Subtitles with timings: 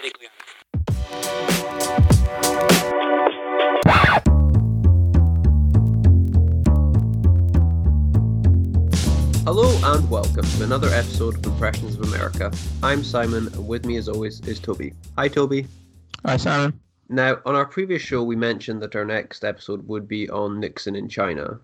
[0.00, 0.28] medically
[9.44, 12.52] Hello and welcome to another episode of Impressions of America.
[12.82, 14.92] I'm Simon, and with me as always is Toby.
[15.18, 15.66] Hi, Toby.
[16.24, 16.78] Hi, Simon.
[17.08, 20.94] Now, on our previous show, we mentioned that our next episode would be on Nixon
[20.94, 21.60] in China.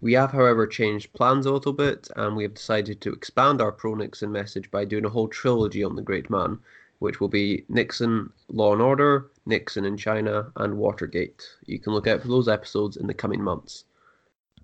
[0.00, 3.72] We have, however, changed plans a little bit, and we have decided to expand our
[3.72, 6.58] pro Nixon message by doing a whole trilogy on the great man,
[7.00, 11.42] which will be Nixon, Law and Order, Nixon in China, and Watergate.
[11.66, 13.84] You can look out for those episodes in the coming months.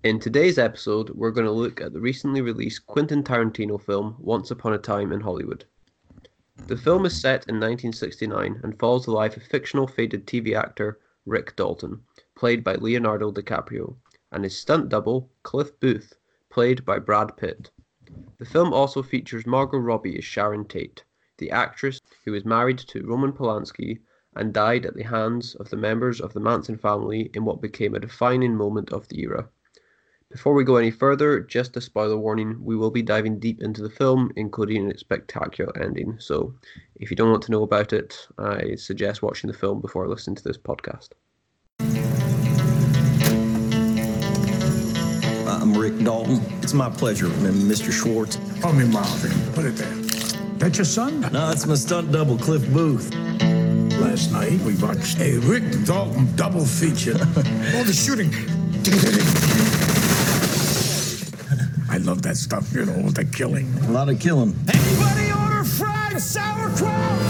[0.03, 4.51] In today's episode, we're going to look at the recently released Quentin Tarantino film Once
[4.51, 5.65] Upon a Time in Hollywood.
[6.67, 10.99] The film is set in 1969 and follows the life of fictional faded TV actor
[11.25, 12.03] Rick Dalton,
[12.35, 13.95] played by Leonardo DiCaprio,
[14.31, 16.13] and his stunt double, Cliff Booth,
[16.51, 17.71] played by Brad Pitt.
[18.37, 21.03] The film also features Margot Robbie as Sharon Tate,
[21.37, 23.99] the actress who was married to Roman Polanski
[24.35, 27.95] and died at the hands of the members of the Manson family in what became
[27.95, 29.49] a defining moment of the era.
[30.29, 33.81] Before we go any further, just a spoiler warning, we will be diving deep into
[33.81, 36.17] the film, including its spectacular ending.
[36.19, 36.53] So,
[36.97, 40.35] if you don't want to know about it, I suggest watching the film before listening
[40.35, 41.09] to this podcast.
[45.47, 46.41] I'm Rick Dalton.
[46.61, 47.91] It's my pleasure, Mr.
[47.91, 48.37] Schwartz.
[48.61, 49.53] Call me Marvin.
[49.53, 50.06] Put it there.
[50.59, 51.21] That your son?
[51.31, 53.13] No, it's my stunt double, Cliff Booth.
[53.99, 57.13] Last night we watched a Rick Dalton double feature.
[57.75, 58.33] All the shooting.
[61.89, 63.71] I love that stuff, you know, the killing.
[63.83, 64.55] A lot of killing.
[64.67, 67.26] Anybody order fried sauerkraut?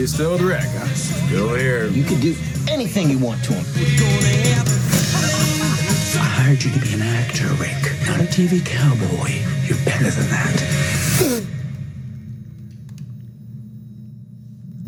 [0.00, 0.86] You still with Rick, huh?
[0.94, 1.86] Still here.
[1.88, 2.34] You can do
[2.70, 3.64] anything you want to him.
[3.98, 6.22] Gonna have a flame.
[6.22, 7.76] I hired you to be an actor, Rick,
[8.08, 9.28] not a TV cowboy.
[9.66, 10.56] You're better than that.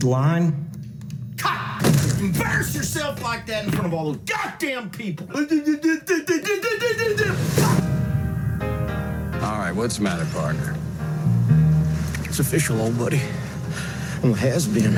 [0.03, 0.71] Line?
[1.37, 1.85] Cut!
[2.19, 5.27] Embarrass yourself like that in front of all those goddamn people.
[5.31, 5.43] All
[9.59, 10.75] right, what's the matter, partner?
[12.25, 13.21] It's official, old buddy.
[14.23, 14.97] Well, it has been.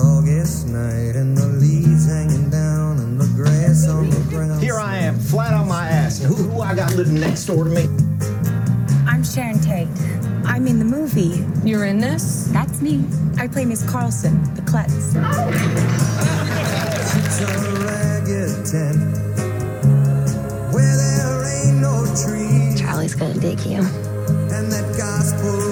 [0.00, 4.62] August night and the leaves hanging down and the grass on the ground.
[4.62, 6.20] Here I am, flat on my ass.
[6.20, 7.88] And who, who I got living next door to me?
[9.08, 9.88] I'm Sharon Tate.
[10.44, 11.44] I'm in the movie.
[11.68, 12.44] You're in this?
[12.52, 13.04] That's me.
[13.38, 15.14] I play Miss Carlson, the klutz.
[17.16, 17.46] It's a
[17.84, 19.00] ragged tent
[20.72, 23.78] where there ain't no trees Charlie's gonna dig you.
[23.80, 25.69] and that gospel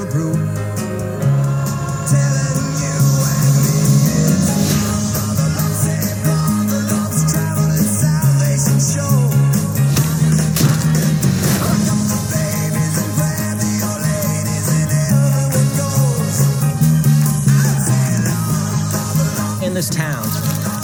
[19.78, 20.24] this town,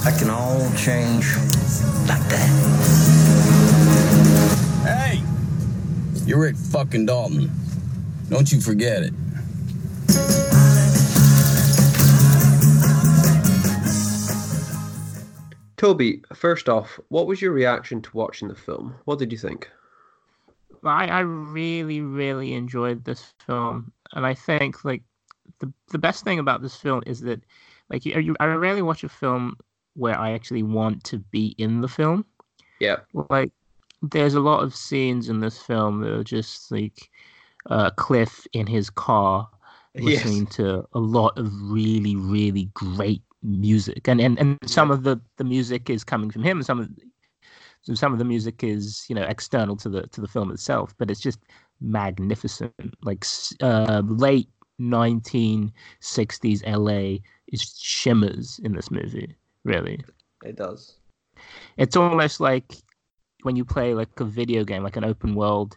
[0.04, 1.34] that can all change
[2.06, 2.48] like that.
[4.84, 5.20] Hey!
[6.24, 7.50] You're Rick fucking Dalton.
[8.28, 9.12] Don't you forget it.
[15.76, 18.94] Toby, first off, what was your reaction to watching the film?
[19.06, 19.68] What did you think?
[20.84, 25.02] I, I really, really enjoyed this film, and I think like
[25.58, 27.42] the the best thing about this film is that
[27.90, 29.56] like you, you I rarely watch a film
[29.94, 32.24] where I actually want to be in the film.
[32.80, 32.96] Yeah.
[33.30, 33.52] Like
[34.02, 37.10] there's a lot of scenes in this film that are just like
[37.70, 39.48] uh, Cliff in his car
[39.94, 40.24] Yes.
[40.24, 45.20] listening to a lot of really, really great music, and and, and some of the
[45.36, 46.88] the music is coming from him, and some of
[47.82, 50.94] so some of the music is you know external to the to the film itself,
[50.98, 51.38] but it's just
[51.80, 52.72] magnificent.
[53.02, 53.24] Like
[53.62, 54.48] uh, late
[54.78, 59.36] 1960s LA is shimmers in this movie.
[59.64, 60.00] Really,
[60.44, 60.98] It does.
[61.76, 62.74] it's almost like
[63.42, 65.76] when you play like a video game, like an open world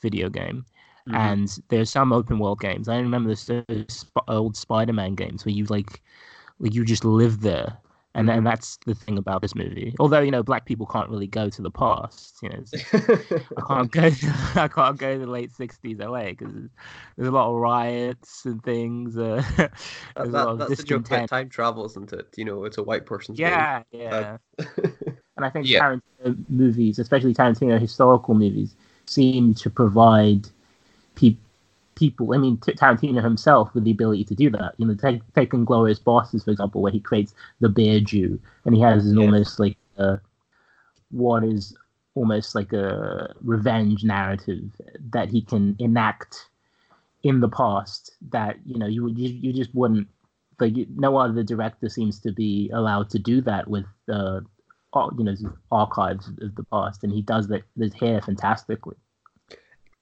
[0.00, 0.64] video game.
[1.08, 1.14] Mhm.
[1.16, 2.88] And there's some open world games.
[2.88, 6.02] I remember this those old Spider-Man games where you like,
[6.58, 7.76] like you just live there,
[8.14, 9.94] and and that's the thing about this movie.
[9.98, 12.36] Although you know black people can't really go to the past.
[12.42, 14.10] You know, I can't go.
[14.10, 16.52] To, I can't go to the late '60s LA because
[17.16, 19.16] there's a lot of riots and things.
[19.16, 19.72] Uh, That-
[20.16, 22.28] a that- lot of that's the joke about time travel, isn't it?
[22.36, 23.38] You know, it's a white person's.
[23.38, 24.36] Yeah, yeah.
[25.36, 25.80] And I think Yeah.
[25.80, 28.74] Tarantino movies, especially Tarantino historical movies,
[29.06, 30.48] seem to provide
[31.14, 31.36] pe-
[32.02, 32.34] people.
[32.34, 34.74] I mean, T- Tarantino himself with the ability to do that.
[34.78, 38.74] You know, take take Inglourious Basterds for example, where he creates the bear Jew, and
[38.74, 39.24] he has an Yeah.
[39.24, 40.16] almost like uh,
[41.10, 41.76] what is
[42.14, 44.64] almost like a revenge narrative
[45.12, 46.48] that he can enact
[47.22, 50.08] in the past that you know you you, you just wouldn't
[50.60, 54.40] like no other director seems to be allowed to do that with uh
[55.18, 55.34] you know
[55.70, 58.96] archives of the past and he does that this here fantastically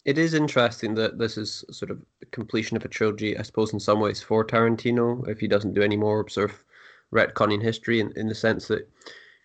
[0.05, 3.81] It is interesting that this is sort of completion of a trilogy, I suppose, in
[3.81, 6.65] some ways for Tarantino, if he doesn't do any more sort of
[7.13, 8.89] retconning history in, in the sense that,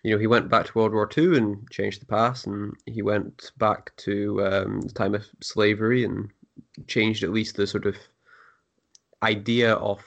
[0.02, 3.02] you know, he went back to World War II and changed the past, and he
[3.02, 6.30] went back to um, the time of slavery and
[6.86, 7.96] changed at least the sort of
[9.22, 10.00] idea of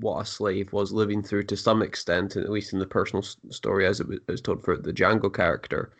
[0.00, 3.86] what a slave was living through to some extent, at least in the personal story
[3.86, 5.92] as it was, was told for the Django character.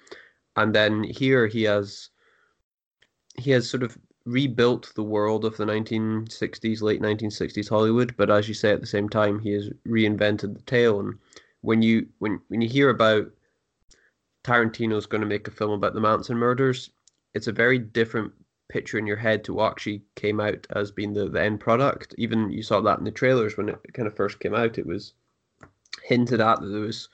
[0.56, 2.10] And then here he has
[3.36, 8.48] he has sort of rebuilt the world of the 1960s, late 1960s Hollywood, but as
[8.48, 11.00] you say, at the same time, he has reinvented the tale.
[11.00, 11.18] And
[11.60, 13.30] when you when when you hear about
[14.44, 16.90] Tarantino's going to make a film about the Manson murders,
[17.34, 18.32] it's a very different
[18.68, 22.14] picture in your head to what actually came out as being the, the end product.
[22.18, 24.78] Even you saw that in the trailers when it kind of first came out.
[24.78, 25.12] It was
[26.02, 27.08] hinted at that there was,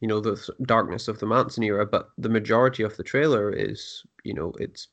[0.00, 4.04] you know, the darkness of the Manson era, but the majority of the trailer is,
[4.24, 4.88] you know, it's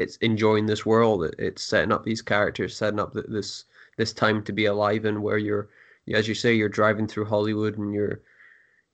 [0.00, 1.24] it's enjoying this world.
[1.24, 3.64] It, it's setting up these characters, setting up th- this
[3.96, 5.68] this time to be alive in, where you're,
[6.14, 8.22] as you say, you're driving through Hollywood and you're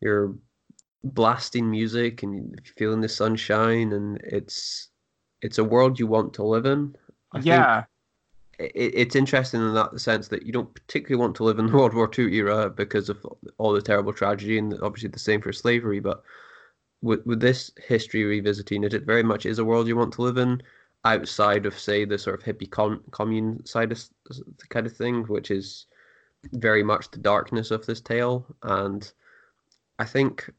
[0.01, 0.35] you're
[1.05, 4.89] blasting music and feeling the sunshine, and it's
[5.43, 6.97] it's a world you want to live in.
[7.33, 7.85] I yeah
[8.59, 11.73] it, it's interesting in that sense that you don't particularly want to live in the
[11.77, 13.25] World War II era because of
[13.59, 16.01] all the terrible tragedy, and obviously the same for slavery.
[16.01, 16.23] But
[17.03, 20.23] with with this history revisiting it, it very much is a world you want to
[20.23, 20.63] live in,
[21.07, 24.05] outside of say the sort of hippie com- commune side of
[24.71, 25.87] kind of thing, which is
[26.53, 28.45] very much the darkness of this tale.
[28.63, 29.11] And
[29.99, 30.51] I think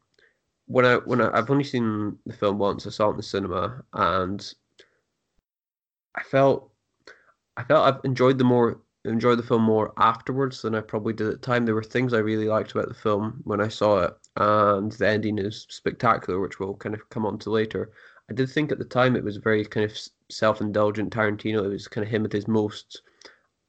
[0.68, 3.24] when I when I, I've only seen the film once, I saw it in the
[3.24, 4.54] cinema, and
[6.16, 6.72] I felt
[7.58, 11.28] I felt I've enjoyed the more enjoyed the film more afterwards than I probably did
[11.28, 11.66] at the time.
[11.66, 15.08] There were things I really liked about the film when I saw it, and the
[15.08, 17.92] ending is spectacular, which we'll kind of come on to later.
[18.30, 19.98] I did think at the time it was very kind of
[20.30, 21.66] self-indulgent Tarantino.
[21.66, 23.02] It was kind of him at his most.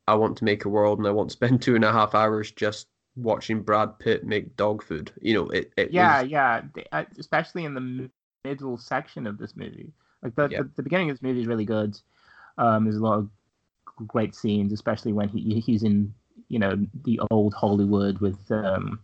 [0.07, 2.15] I want to make a world, and I want to spend two and a half
[2.15, 5.13] hours just watching Brad Pitt make dog food.
[5.21, 5.73] You know, it.
[5.77, 6.63] it yeah was, yeah
[6.93, 8.09] uh, especially in the
[8.45, 9.91] middle section of this movie
[10.23, 10.63] like the, Yeah.
[10.63, 11.99] the, the beginning of this movie is really good
[12.57, 13.29] um there's a lot of
[14.07, 16.15] great scenes especially when he he's in
[16.49, 19.01] you know the old hollywood with um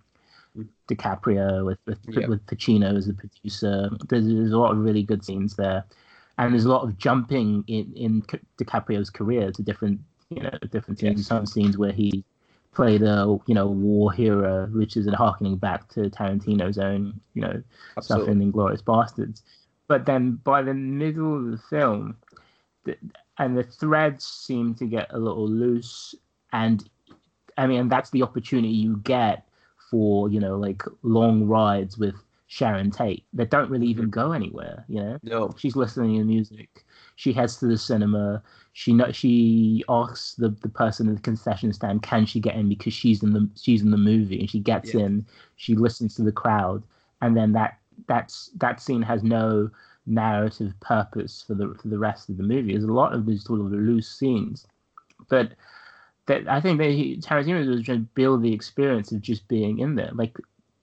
[0.88, 2.26] DiCaprio with with, Yeah.
[2.28, 3.90] with Pacino as the producer.
[4.08, 5.84] There's, there's a lot of really good scenes there,
[6.38, 10.00] and there's a lot of jumping in in Ca- DiCaprio's career to different
[10.30, 11.20] you know different scenes.
[11.20, 11.26] Yes.
[11.26, 12.24] Some scenes where he
[12.72, 17.42] played a you know war hero, which is a harkening back to Tarantino's own you
[17.42, 17.62] know
[18.00, 18.32] stuff Absolutely.
[18.32, 19.42] in Inglourious Basterds.
[19.86, 22.16] But then by the middle of the film,
[22.84, 22.96] the,
[23.38, 26.14] and the threads seem to get a little loose,
[26.52, 26.88] and
[27.56, 29.46] I mean that's the opportunity you get
[29.90, 32.16] for you know like long rides with
[32.54, 34.84] Sharon Tate that don't really even go anywhere.
[34.86, 35.54] You know, No.
[35.58, 36.84] she's listening to music.
[37.16, 38.44] She heads to the cinema.
[38.74, 42.68] She know, she asks the, the person at the concession stand, can she get in
[42.68, 45.00] because she's in the she's in the movie, and she gets Yeah.
[45.06, 45.26] in.
[45.56, 46.84] She listens to the crowd,
[47.22, 49.68] and then that that's that scene has no
[50.06, 52.70] narrative purpose for the for the rest of the movie.
[52.70, 54.64] There's a lot of these sort of loose scenes,
[55.28, 55.54] but
[56.26, 59.80] that I think that he, Tarantino was trying to build the experience of just being
[59.80, 60.12] in there.
[60.14, 60.38] Like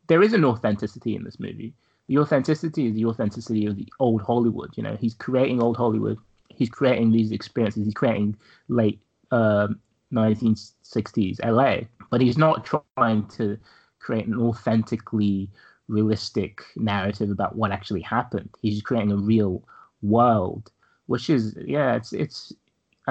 [0.07, 1.73] there is an authenticity in this movie.
[2.07, 4.71] The authenticity is the authenticity of the old Hollywood.
[4.75, 6.17] You know, he's creating old Hollywood.
[6.49, 7.85] He's creating these experiences.
[7.85, 8.35] He's creating
[8.67, 9.79] late um
[10.13, 12.65] 1960s LA, but he's not
[12.97, 13.57] trying to
[13.99, 15.49] create an authentically
[15.87, 18.49] realistic narrative about what actually happened.
[18.61, 19.63] He's creating a real
[20.01, 20.71] world,
[21.05, 22.53] which is yeah, it's it's.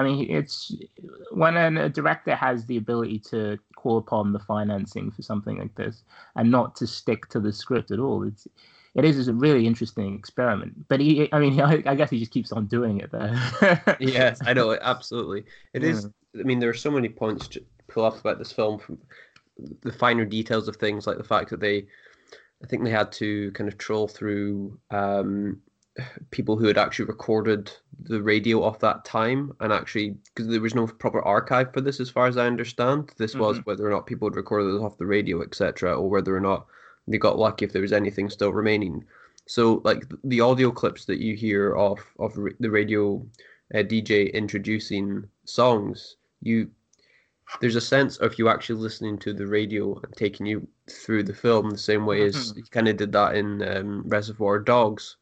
[0.01, 0.75] I mean, it's
[1.31, 6.03] when a director has the ability to call upon the financing for something like this
[6.35, 8.23] and not to stick to the script at all.
[8.23, 8.47] It's
[8.93, 10.87] it is a really interesting experiment.
[10.87, 13.97] But he, I mean, I, I guess he just keeps on doing it there.
[13.99, 15.43] yes, I know absolutely.
[15.73, 16.09] It is.
[16.33, 16.41] Yeah.
[16.41, 18.97] I mean, there are so many points to pull up about this film from
[19.81, 21.85] the finer details of things, like the fact that they,
[22.63, 25.61] I think they had to kind of troll through um,
[26.31, 30.75] people who had actually recorded the radio of that time, and actually because there was
[30.75, 33.11] no proper archive for this, as far as I understand.
[33.17, 36.35] This was whether or not people had recorded it off the radio, etc., or whether
[36.35, 36.65] or not
[37.07, 39.03] they got lucky if there was anything still remaining.
[39.47, 43.25] So like the audio clips that you hear of of the radio
[43.73, 46.69] uh, DJ introducing songs, you
[47.59, 51.33] there's a sense of you actually listening to the radio and taking you through the
[51.33, 55.17] film the same way as you kind of did that in um, Reservoir Dogs.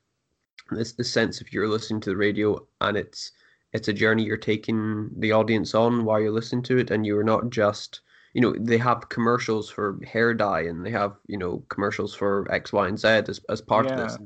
[0.72, 3.32] It's the sense if you're listening to the radio and it's
[3.74, 7.24] it's a journey you're taking the audience on while you're listening to it, and you're
[7.24, 8.02] not just
[8.34, 12.48] you know they have commercials for hair dye and they have you know commercials for
[12.52, 14.18] X, Y, and Z as as part of this.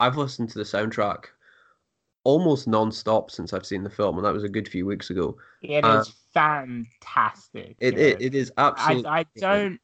[0.00, 1.26] I've listened to the soundtrack
[2.24, 5.36] almost non-stop since I've seen the film, and that was a good few weeks ago.
[5.62, 7.76] It Uh, is fantastic.
[7.80, 8.18] It you it, know.
[8.20, 9.10] it is I, absolutely.
[9.10, 9.80] I don't.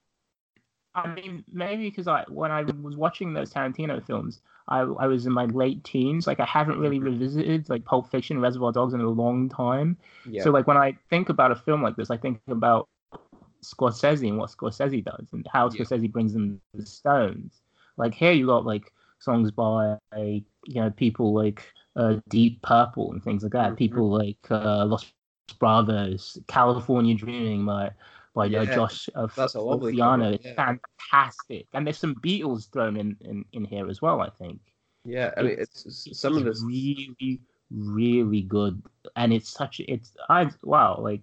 [0.94, 5.26] I mean, maybe because I when I was watching those Tarantino films, I I was
[5.26, 6.26] in my late teens.
[6.26, 7.20] Like I haven't really Mm-hmm.
[7.20, 9.96] revisited like Pulp Fiction, Reservoir Dogs in a long time.
[10.28, 10.42] Yeah.
[10.42, 12.88] So like when I think about a film like this, I think about
[13.62, 15.82] Scorsese and what Scorsese does and how Yeah.
[15.84, 17.62] Scorsese brings them the Stones.
[17.96, 20.44] Like here you got like songs by you
[20.74, 23.72] know people like uh, Deep Purple and things like that.
[23.72, 23.76] Mhm.
[23.78, 25.12] People like uh, Los
[25.58, 27.64] Bravos, California Dreaming
[28.34, 30.34] by uh, Yeah, Josh uh, that's Fiano.
[30.34, 30.76] It's yeah.
[31.10, 34.20] fantastic, and there's some Beatles thrown in, in in here as well.
[34.20, 34.60] I think.
[35.04, 36.62] yeah, I mean, it's, it's some of this.
[36.62, 38.80] really really good
[39.16, 41.22] and it's such it's i wow like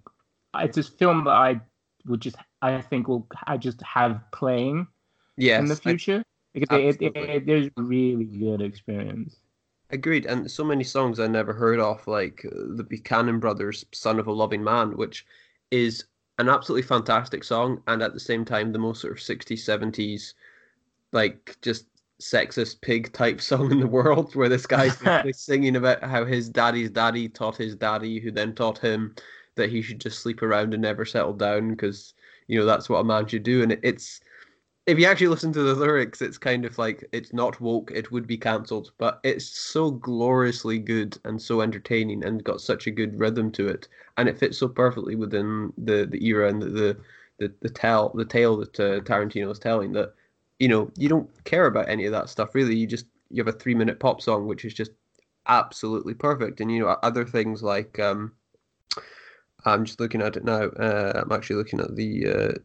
[0.58, 1.58] it's this film that i
[2.04, 4.86] would just i think will i just have playing
[5.36, 9.36] Yes, in the I- future because it, it, it, there's really good experience
[9.90, 14.18] Agreed, and so many songs I never heard of, like uh, the Buchanan Brothers' "Son
[14.18, 15.24] of a Loving Man," which
[15.70, 16.04] is
[16.42, 20.34] an absolutely fantastic song, and at the same time the most sort of '60s, '70s,
[21.12, 21.86] like just
[22.20, 24.98] sexist pig type song in the world, where this guy's
[25.36, 29.14] singing about how his daddy's daddy taught his daddy, who then taught him
[29.54, 32.14] that he should just sleep around and never settle down because
[32.48, 34.20] you know that's what a man should do, and it, it's
[34.86, 38.10] if you actually listen to the lyrics, it's kind of like it's not woke, it
[38.10, 42.90] would be cancelled, but it's so gloriously good and so entertaining and got such a
[42.90, 43.86] good rhythm to it,
[44.16, 46.96] and it fits so perfectly within the the era and the the
[47.38, 50.14] the, the tell the tale that uh, Tarantino is telling that
[50.58, 52.74] you know you don't care about any of that stuff really.
[52.74, 54.90] You just you have a three minute pop song which is just
[55.46, 58.32] absolutely perfect, and you know other things like um,
[59.64, 60.64] I'm just looking at it now.
[60.64, 62.26] Uh, I'm actually looking at the.
[62.26, 62.58] Uh,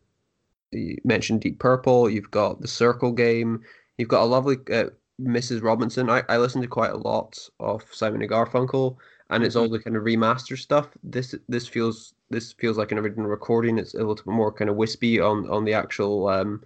[0.71, 2.09] you mentioned Deep Purple.
[2.09, 3.61] You've got the Circle Game.
[3.97, 4.89] You've got a lovely uh,
[5.21, 5.63] Mrs.
[5.63, 6.09] Robinson.
[6.09, 8.97] I, I listen to quite a lot of Simon and Garfunkel,
[9.29, 10.89] and it's all the kind of remaster stuff.
[11.03, 13.77] This this feels this feels like an original recording.
[13.77, 16.63] It's a little bit more kind of wispy on on the actual um,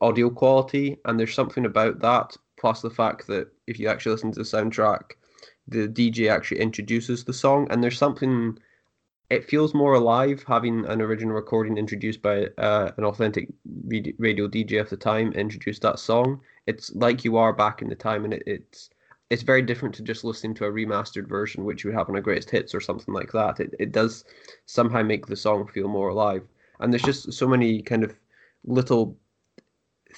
[0.00, 2.36] audio quality, and there's something about that.
[2.58, 5.12] Plus the fact that if you actually listen to the soundtrack,
[5.68, 8.58] the DJ actually introduces the song, and there's something
[9.30, 13.48] it feels more alive having an original recording introduced by uh, an authentic
[13.86, 16.40] radio DJ of the time introduce that song.
[16.66, 18.90] It's like you are back in the time, and it, it's
[19.30, 22.16] it's very different to just listening to a remastered version, which you would have on
[22.16, 23.60] a greatest hits or something like that.
[23.60, 24.24] It it does
[24.64, 26.48] somehow make the song feel more alive,
[26.80, 28.14] and there's just so many kind of
[28.64, 29.16] little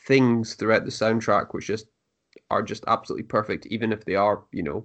[0.06, 1.86] things throughout the soundtrack which just
[2.48, 4.84] are just absolutely perfect, even if they are you know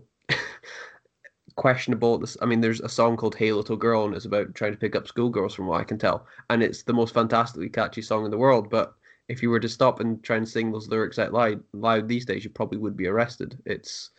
[1.56, 2.18] questionable.
[2.18, 4.78] This, I mean, there's a song called "Hey Little Girl" and it's about trying to
[4.78, 8.26] pick up schoolgirls, from what I can tell, and it's the most fantastically catchy song
[8.26, 8.70] in the world.
[8.70, 8.96] But
[9.28, 12.26] if you were to stop and try and sing those lyrics out loud, loud these
[12.26, 13.58] days, you probably would be arrested.
[13.66, 14.12] It's,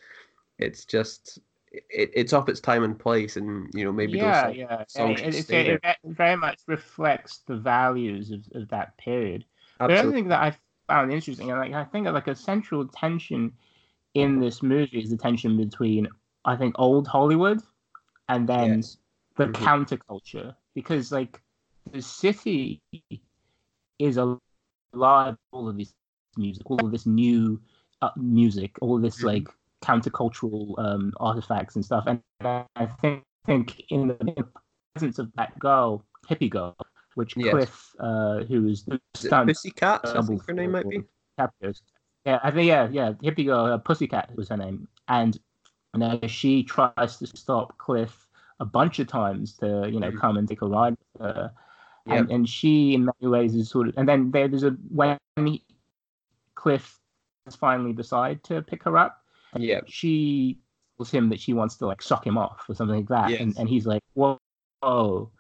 [0.59, 1.39] it's just,
[1.71, 5.21] it, it's off its time and place, and you know maybe yeah those yeah songs
[5.21, 9.45] it, it, it, it very much reflects the values of, of that period
[9.79, 13.53] the other thing that I found interesting, and like I think like a central tension
[14.15, 16.09] in this movie is the tension between
[16.47, 17.61] I think old Hollywood
[18.29, 18.99] and then Yes.
[19.37, 19.53] the Mhm.
[19.53, 21.43] counterculture, because like
[21.93, 22.81] the city
[23.99, 24.39] is a
[24.95, 25.95] lot all of this
[26.37, 27.61] music, all of this new
[28.03, 29.25] uh, music, all of this Mhm.
[29.25, 29.49] like
[29.83, 32.23] countercultural um, artifacts and stuff, and
[32.77, 34.47] I think think in the,
[34.95, 36.77] presence of that girl, hippie girl,
[37.15, 37.51] which Yes.
[37.53, 41.05] Cliff, uh, who is the stunt Pussycat, I think her name might be.
[42.25, 43.13] Yeah, I think yeah, yeah.
[43.23, 45.39] Hippie girl, uh, Pussycat was her name, and
[46.03, 48.27] you know, she tries to stop Cliff
[48.61, 50.19] a bunch of times to you know Mhm.
[50.21, 51.53] come and take a ride with her,
[52.07, 55.19] and and she in many ways is sort of, and then there, there's a when
[55.37, 55.63] he,
[56.55, 56.99] Cliff
[57.59, 59.23] finally decide to pick her up,
[59.57, 60.59] Yeah, she
[60.99, 63.51] tells him that she wants to like suck him off or something like that, and
[63.51, 63.59] Yes.
[63.59, 64.39] and he's like, whoa.
[64.81, 65.31] whoa.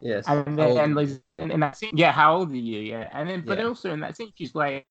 [0.00, 0.26] yes.
[0.28, 2.80] And then and in, in that scene, yeah, how old are you?
[2.80, 3.64] Yeah, and then but Yeah.
[3.66, 4.86] also in that scene, she's like,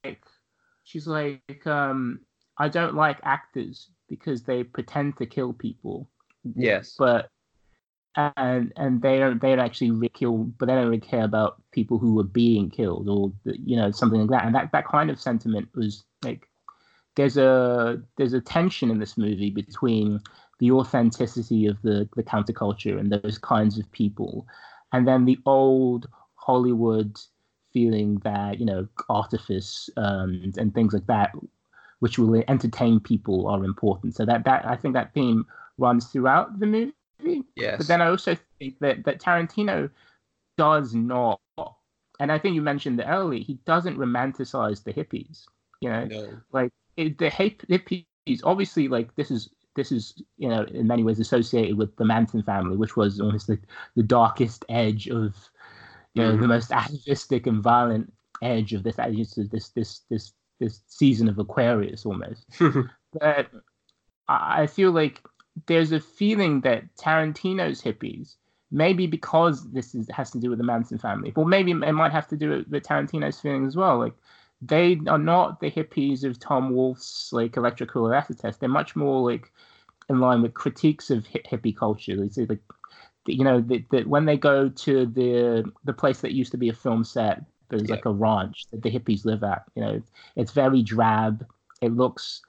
[0.83, 2.21] she's like, um,
[2.57, 6.09] I don't like actors because they pretend to kill people,
[6.55, 7.29] yes, but
[8.15, 11.61] and and they don't they don't actually really kill, but they don't really care about
[11.71, 14.45] people who are being killed or you know something like that.
[14.45, 16.47] And that that kind of sentiment was like
[17.15, 20.19] there's a there's a tension in this movie between
[20.59, 24.45] the authenticity of the the counterculture and those kinds of people,
[24.91, 27.17] and then the old Hollywood
[27.71, 31.31] feeling that you know artifice um, and things like that,
[32.03, 34.13] which will entertain people, are important.
[34.13, 35.45] So that that I think that theme
[35.77, 37.45] runs throughout the movie.
[37.55, 37.77] Yes.
[37.77, 39.89] But then I also think that that Tarantino
[40.57, 41.39] does not,
[42.19, 43.41] and I think you mentioned it earlier.
[43.41, 45.45] He doesn't romanticize the hippies.
[45.79, 46.37] You know, No.
[46.51, 48.05] like it, the hippies.
[48.43, 52.43] Obviously, like this is this is you know in many ways associated with the Manson
[52.43, 53.61] family, which was almost like
[53.95, 55.49] the darkest edge of
[56.15, 56.47] you know the mm-hmm.
[56.47, 62.05] most atavistic and violent edge of this this this this this this season of Aquarius
[62.05, 62.45] almost.
[63.13, 63.49] but
[64.27, 65.21] I feel like
[65.67, 68.35] there's a feeling that Tarantino's hippies,
[68.71, 72.11] maybe because this is, has to do with the Manson family, but maybe it might
[72.11, 73.99] have to do with Tarantino's feeling as well.
[73.99, 74.15] Like
[74.61, 78.59] they are not the hippies of Tom Wolfe's like electrical acid test.
[78.59, 79.51] They're much more like
[80.09, 82.15] in line with critiques of hi- hippie culture.
[82.15, 82.61] They say like
[83.25, 86.69] you know that that when they go to the the place that used to be
[86.69, 87.43] a film set,
[87.77, 89.63] there's like a ranch that the hippies live at.
[89.75, 90.01] You know,
[90.35, 91.45] it's very drab.
[91.81, 92.41] It looks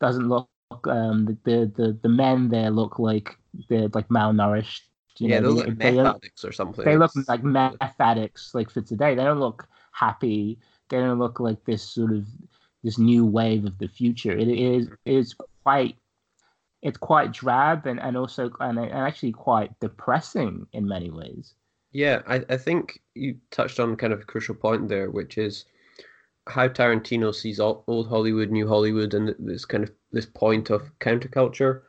[0.00, 0.48] doesn't look
[0.84, 3.36] um the the the, the men there look like
[3.68, 4.82] they're like malnourished.
[5.18, 6.84] You yeah, know, they're like they meth addicts or something.
[6.84, 9.14] they look like meth addicts like for today.
[9.14, 10.58] They don't look happy.
[10.88, 12.26] They don't look like this sort of
[12.82, 14.32] this new wave of the future.
[14.32, 15.34] It is it is
[15.64, 15.96] quite
[16.82, 21.54] it's quite drab and, and also and, and actually quite depressing in many ways.
[21.92, 25.66] Yeah, I, I think you touched on kind of a crucial point there, which is
[26.48, 30.90] how Tarantino sees all, old Hollywood, new Hollywood, and this kind of this point of
[30.98, 31.82] counterculture.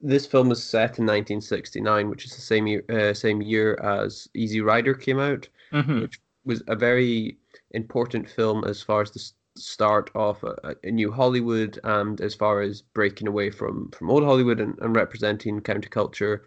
[0.00, 4.28] This film is set in 1969, which is the same year, uh, same year as
[4.34, 6.02] Easy Rider came out, Mhm.
[6.02, 7.38] which was a very
[7.72, 12.62] important film as far as the start of a, a new Hollywood and as far
[12.62, 16.40] as breaking away from from old Hollywood and, and representing counterculture,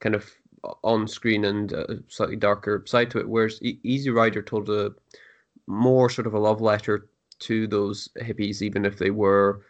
[0.00, 0.34] kind of
[0.82, 3.28] on screen and a slightly darker side to it.
[3.28, 4.92] Whereas E- Easy Rider told a
[5.66, 7.08] more sort of a love letter
[7.40, 9.60] to those hippies, even if they were,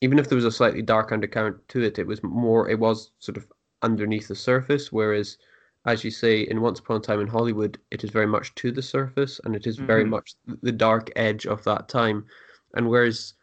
[0.00, 3.10] even if there was a slightly dark undercurrent to it, it was more, it was
[3.18, 3.46] sort of
[3.82, 4.92] underneath the surface.
[4.92, 5.38] Whereas,
[5.86, 8.70] as you say, in Once Upon a Time in Hollywood, it is very much to
[8.72, 10.10] the surface and it is very Mhm.
[10.10, 12.26] much the dark edge of that time.
[12.74, 13.34] And whereas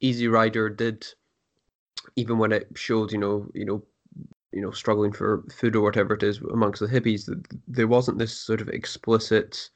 [0.00, 1.06] Easy Rider did,
[2.16, 3.82] even when it showed, you know, you know,
[4.52, 8.18] you know, struggling for food or whatever it is amongst the hippies, th- there wasn't
[8.18, 9.70] this sort of explicit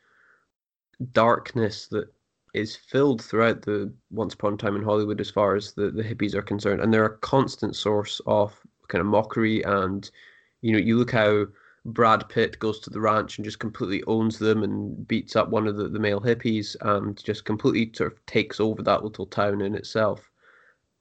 [1.13, 2.09] darkness that
[2.55, 6.03] is filled throughout the Once Upon a Time in Hollywood as far as the, the
[6.03, 6.81] hippies are concerned.
[6.81, 8.59] And they're a constant source of
[8.89, 9.63] kind of mockery.
[9.63, 10.09] And,
[10.63, 11.47] you know, you look how
[11.85, 15.67] Brad Pitt goes to the ranch and just completely owns them and beats up one
[15.67, 19.61] of the, the male hippies and just completely sort of takes over that little town
[19.61, 20.31] in itself.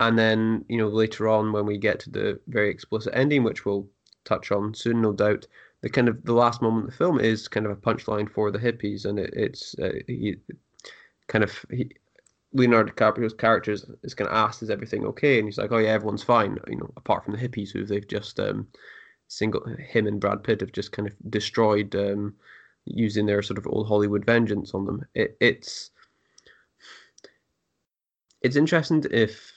[0.08, 3.66] And then, you know, later on when we get to the very explicit ending, which
[3.66, 3.88] we'll
[4.26, 5.48] touch on soon, no doubt,
[5.82, 8.52] the kind of the last moment of the film is kind of a punchline for
[8.52, 10.38] the hippies, and it, it's uh, he
[11.28, 11.89] kind of he,
[12.54, 15.78] Leonardo DiCaprio's character is, is kind of asked, "Is everything okay?" And he's like, "Oh
[15.78, 18.68] yeah, everyone's fine," you know, apart from the hippies who they've just um,
[19.28, 22.36] single him and Brad Pitt have just kind of destroyed um,
[22.86, 25.06] using their sort of old Hollywood vengeance on them.
[25.16, 25.92] It, it's
[28.42, 29.53] it's interesting if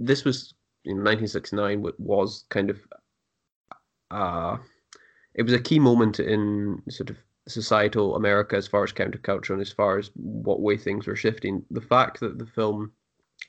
[0.00, 2.80] this was in 1969 what was kind of
[4.10, 4.56] uh
[5.34, 9.60] it was a key moment in sort of societal America as far as counterculture and
[9.62, 11.64] as far as what way things were shifting.
[11.70, 12.92] The fact that the film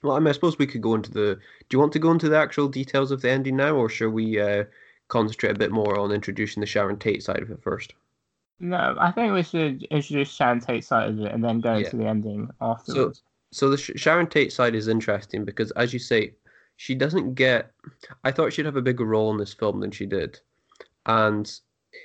[0.03, 1.35] well, I mean, I suppose we could go into the.
[1.69, 4.11] Do you want to go into the actual details of the ending now, or should
[4.11, 4.65] we uh,
[5.09, 7.93] concentrate a bit more on introducing the Sharon Tate side of it first?
[8.59, 11.77] No, I think we should introduce Sharon Tate side of it and then go Yeah.
[11.77, 13.23] into the ending So, afterwards.
[13.51, 16.35] so the Sh- Sharon Tate side is interesting because, as you say,
[16.81, 17.71] she doesn't get.
[18.23, 20.39] I thought she'd have a bigger role in this film than she did,
[21.05, 21.45] and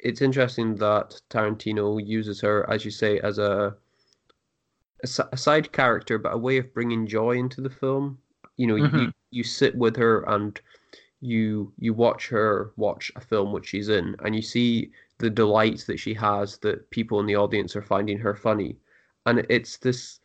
[0.02, 3.74] it's interesting that Tarantino uses her, as you say, as a
[5.02, 8.18] a, side character, but a way of bringing joy into the film.
[8.58, 9.12] You know, you Mhm.
[9.30, 10.60] you sit with her and
[11.22, 15.84] you you watch her watch a film which she's in, and you see the delights
[15.84, 18.76] that she has that people in the audience are finding her funny,
[19.24, 20.20] and it's this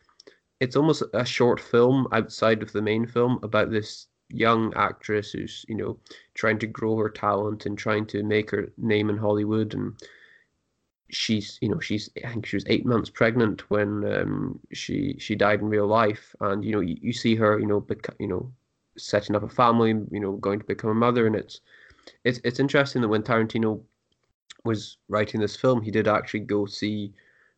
[0.60, 5.64] it's almost a short film outside of the main film about this young actress who's
[5.68, 5.96] you know
[6.34, 9.74] trying to grow her talent and trying to make her name in Hollywood.
[9.74, 9.94] And
[11.10, 15.34] she's you know she's I think she was eight months pregnant when um, she she
[15.34, 16.34] died in real life.
[16.40, 17.84] And you know you, you see her you know
[18.18, 18.50] you know
[18.96, 21.26] setting up a family you know going to become a mother.
[21.26, 21.60] And it's
[22.24, 23.80] it's it's interesting that when Tarantino
[24.64, 27.12] was writing this film he did actually go see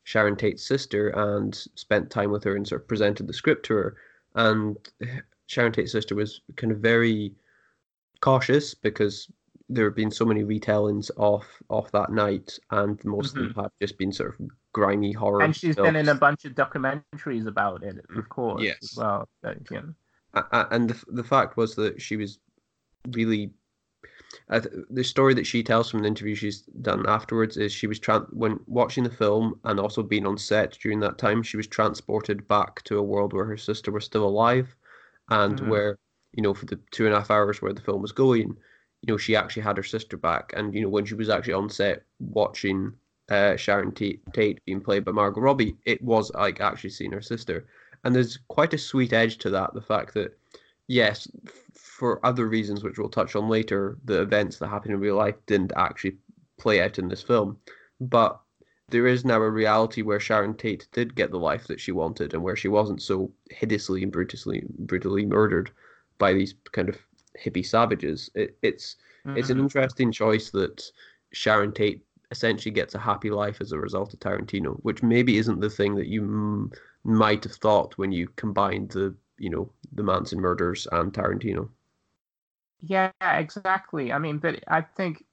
[0.04, 3.74] Sharon Tate's sister and spent time with her and sort of presented the script to
[3.74, 3.96] her.
[4.34, 4.76] And
[5.46, 7.35] Sharon Tate's sister was kind of very
[8.20, 9.30] cautious because
[9.68, 13.70] there have been so many retellings of of that night, and most of them have
[13.80, 15.38] just been sort of grimy horror.
[15.38, 15.44] Mm-hmm.
[15.46, 18.94] and she's been in a bunch of documentaries about it, of course, Yes.
[18.96, 19.28] well.
[19.42, 19.94] So, you know.
[20.35, 22.38] A- a- and the, the fact was that she was
[23.12, 23.50] really
[24.50, 28.00] uh, the story that she tells from the interview she's done afterwards is she was
[28.00, 31.66] tran- when watching the film and also being on set during that time she was
[31.68, 34.74] transported back to a world where her sister was still alive
[35.28, 35.68] and Mhm.
[35.68, 35.98] where
[36.32, 38.56] you know for the two and a half hours where the film was going
[39.02, 40.52] you know she actually had her sister back.
[40.56, 42.92] And you know when she was actually on set watching
[43.30, 47.22] uh, Sharon Tate, Tate being played by Margot Robbie it was like actually seeing her
[47.22, 47.66] sister.
[48.04, 50.37] And there's quite a sweet edge to that the fact that
[50.88, 55.00] yes f- for other reasons which we'll touch on later the events that happen in
[55.00, 56.16] real life didn't actually
[56.58, 57.58] play out in this film.
[58.00, 58.40] But
[58.88, 62.35] there is now a reality where Sharon Tate did get the life that she wanted
[62.35, 65.70] and where she wasn't so hideously and brutally brutally murdered
[66.18, 66.99] by these kind of
[67.42, 68.97] hippie savages it, it's
[69.35, 69.61] it's an Mhm.
[69.61, 70.83] interesting choice that
[71.33, 75.61] Sharon Tate essentially gets a happy life as a result of Tarantino, which maybe isn't
[75.61, 76.70] the thing that you m-
[77.05, 81.68] might have thought when you combined the you know the Manson murders and Tarantino.
[82.81, 84.12] Yeah, exactly.
[84.12, 85.25] I mean, but I think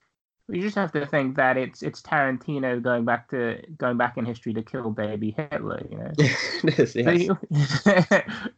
[0.52, 4.26] we just have to think that it's it's Tarantino going back to going back in
[4.26, 6.12] history to kill baby Hitler, you know.
[6.64, 8.22] It is, But yes.
[8.26, 8.52] you-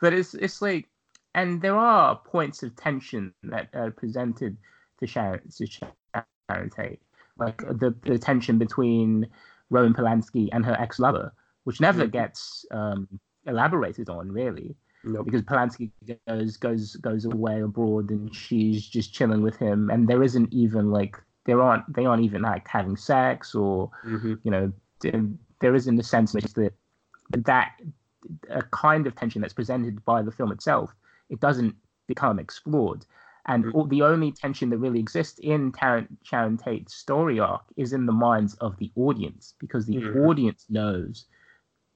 [0.00, 0.88] but it's it's like,
[1.34, 4.56] and there are points of tension that are presented
[5.00, 7.00] to Sharon to Sharon Tate,
[7.38, 9.26] like the the tension between
[9.70, 11.32] Roman Polanski and her ex lover,
[11.64, 12.12] which never Mhm.
[12.12, 13.06] gets um,
[13.46, 15.26] elaborated on really Nope.
[15.26, 15.90] because Polanski
[16.26, 20.90] goes goes goes away abroad and she's just chilling with him, and there isn't even
[20.90, 24.72] like there aren't they aren't even like having sex or hmm you know
[25.60, 26.72] there, isn't a sense in which that
[27.30, 27.72] that
[28.48, 30.94] a kind of tension that's presented by the film itself
[31.30, 31.74] it doesn't
[32.06, 33.04] become explored
[33.46, 33.74] and Mhm.
[33.74, 38.06] all, the only tension that really exists in Taran, Sharon Tate's story arc is in
[38.06, 40.24] the minds of the audience because the Mhm.
[40.26, 41.26] audience knows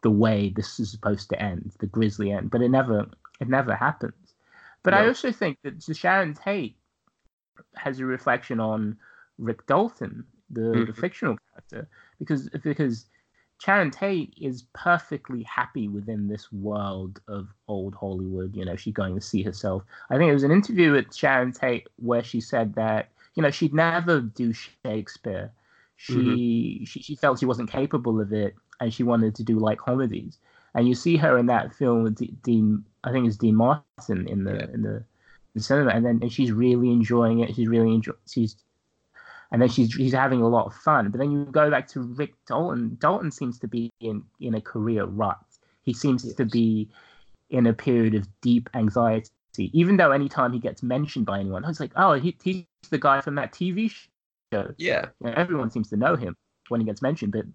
[0.02, 3.06] the way this is supposed to end the grisly end but it never
[3.40, 4.34] it never happens
[4.82, 6.76] but I also think that the Sharon Tate
[7.74, 8.96] has a reflection on
[9.38, 10.94] Rick Dalton, the, the Mhm.
[10.94, 13.06] fictional character, because because
[13.60, 18.54] Sharon Tate is perfectly happy within this world of old Hollywood.
[18.56, 19.84] You know, she's going to see herself.
[20.10, 23.50] I think it was an interview with Sharon Tate where she said that you know
[23.50, 25.52] she'd never do Shakespeare.
[25.96, 29.78] She she, she felt she wasn't capable of it, and she wanted to do like
[29.78, 30.38] comedies.
[30.74, 34.28] And you see her in that film with D- Dean, I think it's Dean Martin
[34.28, 34.66] in the Yeah.
[34.72, 35.04] in the,
[35.54, 37.54] the cinema, and then and she's really enjoying it.
[37.54, 38.12] She's really enjoy.
[38.28, 38.56] She's
[39.50, 41.10] and then she's she's having a lot of fun.
[41.10, 42.96] But then you go back to Rick Dalton.
[43.00, 45.38] Dalton seems to be in in a career rut.
[45.82, 46.90] He seems to be
[47.50, 49.30] in a period of deep anxiety.
[49.56, 53.20] Even though anytime he gets mentioned by anyone, it's like, oh, he, he's the guy
[53.20, 53.90] from that TV
[54.52, 54.72] show.
[54.76, 55.06] Yeah.
[55.20, 56.36] You know, everyone seems to know him
[56.68, 57.46] when he gets mentioned, but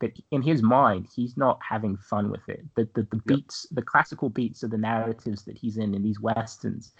[0.00, 2.64] but in his mind, he's not having fun with it.
[2.74, 6.20] The the, the beats, the classical beats of the narratives that he's in in these
[6.20, 6.92] westerns,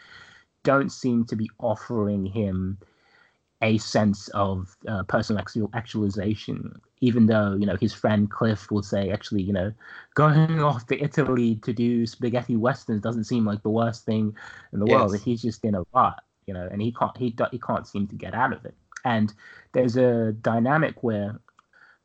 [0.63, 2.79] don't seem to be offering him
[3.63, 6.81] a sense of uh, personal actual, actualization.
[7.01, 9.73] Even though you know his friend Cliff will say, actually, you know,
[10.15, 14.35] going off to Italy to do spaghetti westerns doesn't seem like the worst thing
[14.73, 15.17] in the world.
[15.19, 18.15] He's just in a rut, you know, and he can't he he can't seem to
[18.17, 18.75] get out of it.
[19.05, 19.33] And
[19.73, 21.39] there's a dynamic where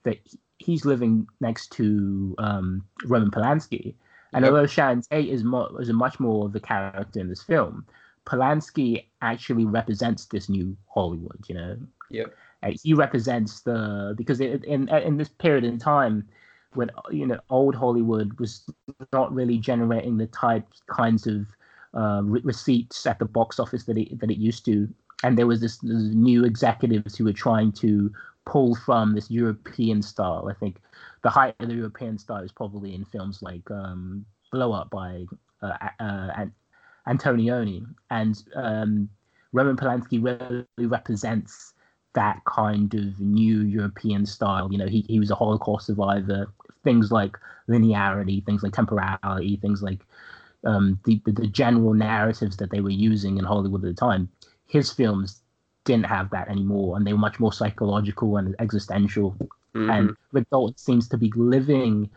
[0.04, 0.18] that
[0.58, 3.96] he's living next to um, Roman Polanski,
[4.34, 4.54] and Yep.
[4.54, 7.86] although Sharon Tate is more is a much more of a character in this film,
[8.26, 11.44] Polanski actually represents this new Hollywood.
[11.48, 11.78] You know,
[12.10, 12.34] Yep.
[12.64, 16.28] uh, he represents the because it, in in this period in time
[16.74, 18.70] when you know old Hollywood was
[19.12, 21.48] not really generating the type kinds of
[21.94, 24.88] uh, re- receipts at the box office that it that it used to,
[25.24, 28.12] and there was this, this new executives who were trying to
[28.46, 30.48] pull from this European style.
[30.50, 30.78] I think
[31.24, 35.26] the height of the European style is probably in films like um, Blow Up by
[35.62, 36.46] uh, uh,
[37.08, 39.10] Antonioni, and um,
[39.54, 41.74] Roman Polanski really represents
[42.14, 44.72] that kind of new European style.
[44.72, 46.52] You know, he, he was a Holocaust survivor.
[46.84, 47.38] Things like
[47.70, 50.02] linearity, things like temporality, things like
[50.66, 54.30] um, the, the the general narratives that they were using in Hollywood at the time.
[54.68, 55.42] His films
[55.86, 59.36] didn't have that anymore, and they were much more psychological and existential.
[59.76, 59.90] Mhm.
[59.98, 62.10] And Rick Dalton seems to be living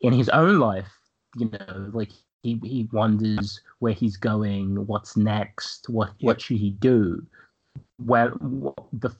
[0.00, 0.88] in his own life.
[1.36, 2.10] You know, like
[2.44, 7.26] he he wonders where he's going, what's next, what what should he do.
[7.98, 8.30] Well,
[8.92, 9.10] the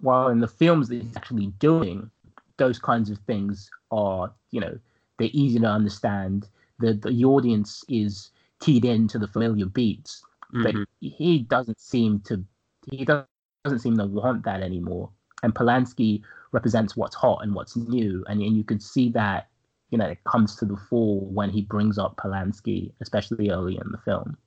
[0.00, 2.10] while in the films that he's actually doing,
[2.58, 4.78] those kinds of things are you know
[5.18, 6.48] they're easy to understand.
[6.80, 10.24] the the audience is keyed into the familiar beats,
[10.62, 10.86] but Mhm.
[11.00, 12.44] he doesn't seem to
[12.90, 13.28] he doesn't
[13.64, 15.10] doesn't seem to want that anymore.
[15.44, 19.48] And Polanski represents what's hot and what's new, and and you can see that
[19.94, 23.92] you know it comes to the fore when he brings up Polanski, especially early in
[23.92, 24.38] the film.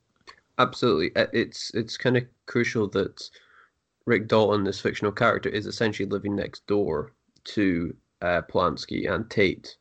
[0.59, 3.29] Absolutely, Uh, it's it's kind of crucial that
[4.05, 7.13] Rick Dalton, this fictional character, is essentially living next door
[7.45, 9.77] to uh, Polanski and Tate,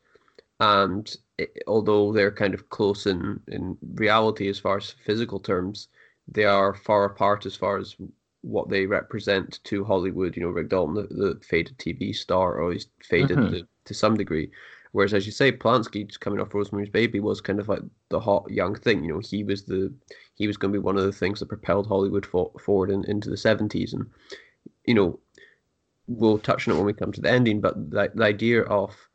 [0.61, 5.89] and i although they're kind of close in in reality as far as physical terms,
[6.29, 7.97] they are far apart as far as
[8.43, 10.37] what they represent to Hollywood.
[10.37, 13.51] You know, Rick Dalton, the, the faded TV star, or he's faded Mhm.
[13.51, 14.51] to, to some degree.
[14.97, 18.19] Whereas, as you say, Polanski, just coming off Rosemary's Baby, was kind of like the
[18.19, 19.05] hot young thing.
[19.05, 19.93] You know, he was the
[20.37, 23.05] he was going to be one of the things that propelled Hollywood for, forward in,
[23.05, 24.07] into the seventies, and
[24.87, 25.21] you know,
[26.07, 27.61] we'll touch on it when we come to the ending.
[27.61, 29.06] But the, the idea of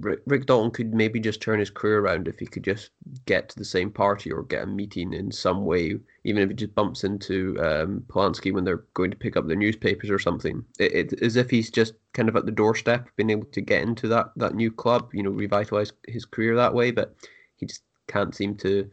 [0.00, 2.90] Rick, Rick Dalton could maybe just turn his career around if he could just
[3.26, 6.54] get to the same party or get a meeting in some way, even if he
[6.54, 10.64] just bumps into um, Polanski when they're going to pick up their newspapers or something.
[10.78, 13.82] It, it, as if he's just kind of at the doorstep, being able to get
[13.82, 16.92] into that that new club, you know, revitalize his career that way.
[16.92, 17.16] But
[17.56, 18.88] he just can't seem to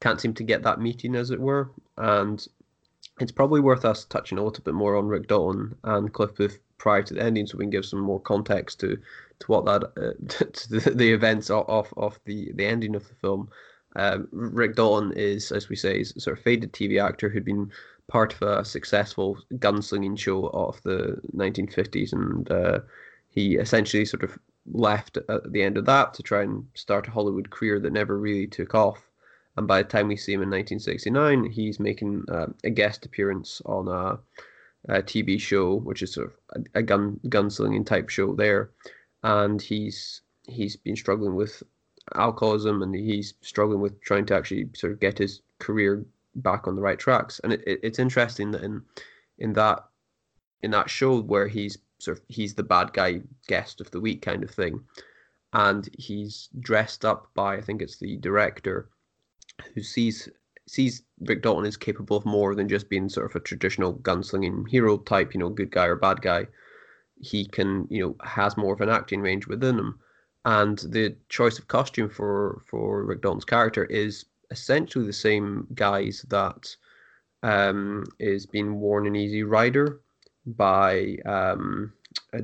[0.00, 1.70] can't seem to get that meeting, as it were.
[1.96, 2.44] And
[3.20, 6.58] it's probably worth us touching a little bit more on Rick Dalton and Cliff Booth
[6.78, 8.98] prior to the ending, so we can give some more context to
[9.40, 13.14] to what that uh, to the, the events of, of the the ending of the
[13.14, 13.48] film.
[13.94, 17.46] Um, Rick Dalton is, as we say, is a sort of faded TV actor who'd
[17.46, 17.72] been
[18.08, 22.80] part of a successful gunslinging show of the 1950s, and uh,
[23.28, 24.38] he essentially sort of
[24.72, 28.18] left at the end of that to try and start a Hollywood career that never
[28.18, 29.02] really took off.
[29.56, 33.62] And by the time we see him in 1969, he's making uh, a guest appearance
[33.64, 34.18] on a,
[34.92, 38.70] a TV show, which is sort of a, a gun gunslinging type show there,
[39.22, 41.62] and he's he's been struggling with
[42.14, 46.04] alcoholism and he's struggling with trying to actually sort of get his career
[46.36, 47.40] back on the right tracks.
[47.42, 48.82] And it, it, it's interesting that in
[49.38, 49.84] in that
[50.62, 54.22] in that show where he's sort of he's the bad guy guest of the week
[54.22, 54.80] kind of thing,
[55.52, 58.88] and he's dressed up by I think it's the director
[59.74, 60.28] who sees
[60.68, 64.68] sees Rick Dalton is capable of more than just being sort of a traditional gunslinging
[64.68, 66.46] hero type, you know, good guy or bad guy.
[67.20, 69.98] He can, you know, has more of an acting range within him.
[70.44, 76.24] And the choice of costume for for Rick Dalton's character is essentially the same guise
[76.28, 76.76] that
[77.42, 80.00] um, is being worn in Easy Rider
[80.46, 81.92] by um,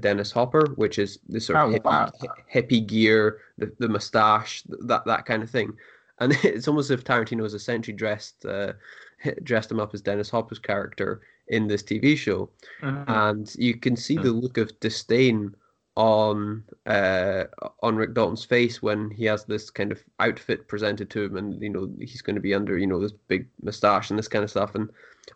[0.00, 2.10] Dennis Hopper, which is this sort of Oh, hippie, wow.
[2.52, 5.72] hippie gear, the the mustache, that that kind of thing.
[6.18, 8.72] And it's almost as if Tarantino has essentially dressed uh,
[9.42, 11.22] dressed him up as Dennis Hopper's character
[11.52, 12.48] in this TV show,
[12.82, 13.04] Mhm.
[13.06, 15.54] and you can see the look of disdain
[15.94, 17.44] on uh,
[17.82, 21.62] on Rick Dalton's face when he has this kind of outfit presented to him, and
[21.62, 24.44] you know he's going to be under you know this big moustache and this kind
[24.44, 24.88] of stuff, and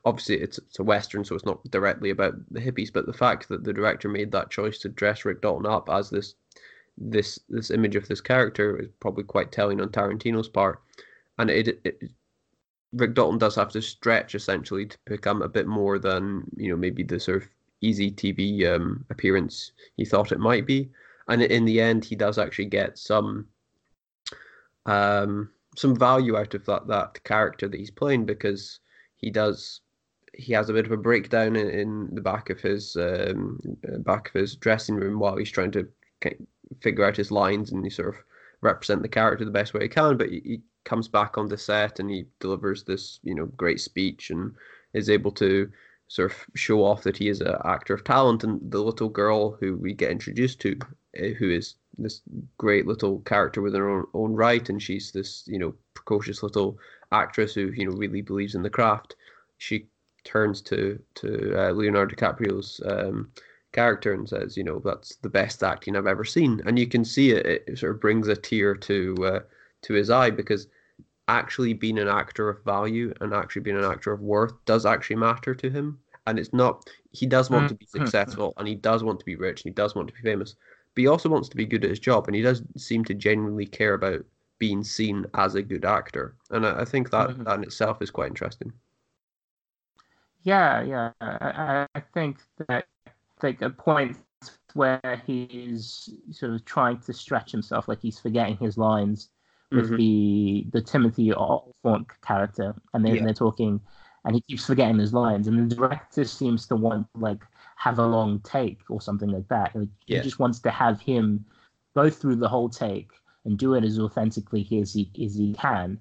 [0.07, 3.49] obviously it's it's a western, so it's not directly about the hippies, but the fact
[3.49, 6.35] that the director made that choice to dress Rick Dalton up as this
[6.97, 10.81] this this image of this character is probably quite telling on Tarantino's part,
[11.39, 12.11] and it, it
[12.97, 16.77] Rick Dalton does have to stretch essentially to become a bit more than you know
[16.77, 17.49] maybe the sort of
[17.83, 20.91] easy TV um, appearance he thought it might be,
[21.29, 23.47] and in the end he does actually get some
[24.87, 28.81] um, some value out of that that character that he's playing because
[29.17, 29.81] he does
[30.35, 33.59] he has a bit of a breakdown in, in the back of his um,
[34.01, 35.89] back of his dressing room while he's trying to
[36.81, 38.17] figure out his lines and he sort of
[38.63, 40.17] represent the character the best way he can.
[40.17, 44.31] But he comes back on the set and he delivers this you know great speech
[44.31, 44.55] and
[44.95, 45.71] is able to
[46.09, 48.45] sort of show off that he is an actor of talent.
[48.45, 50.79] And the little girl who we get introduced to,
[51.19, 52.23] uh, who is this
[52.59, 56.79] great little character with her own, own right, and she's this you know precocious little
[57.13, 59.17] actress who you know really believes in the craft.
[59.59, 59.87] She
[60.25, 63.31] turns to to uh, Leonardo DiCaprio's um,
[63.73, 67.05] character and says, you know, that's the best acting I've ever seen, and you can
[67.05, 67.65] see it.
[67.67, 69.41] It sort of brings a tear to uh,
[69.83, 70.69] to his eye because
[71.29, 75.17] actually being an actor of value and actually being an actor of worth does actually
[75.17, 75.99] matter to him.
[76.27, 78.11] And it's not he does want to be Mhm.
[78.11, 80.55] successful and he does want to be rich and he does want to be famous,
[80.95, 83.15] but he also wants to be good at his job and he does seem to
[83.15, 84.25] genuinely care about
[84.59, 86.37] being seen as a good actor.
[86.51, 87.45] And I, I think that Mhm.
[87.45, 88.73] that in itself is quite interesting.
[90.43, 91.13] Yeah, yeah.
[91.21, 92.87] I, I- I think that
[93.43, 94.17] like a point
[94.75, 99.31] where he's sort of trying to stretch himself, like he's forgetting his lines
[99.71, 99.97] with Mhm.
[99.97, 103.25] the the Timothy Olyphant character, and then Yeah.
[103.25, 103.81] they're talking,
[104.25, 107.45] and he keeps forgetting his lines, and the director seems to want like
[107.77, 109.75] have a long take or something like that.
[109.75, 110.19] Like, Yeah.
[110.19, 111.45] He just wants to have him
[111.95, 113.11] go through the whole take
[113.45, 116.01] and do it as authentically as he as he can.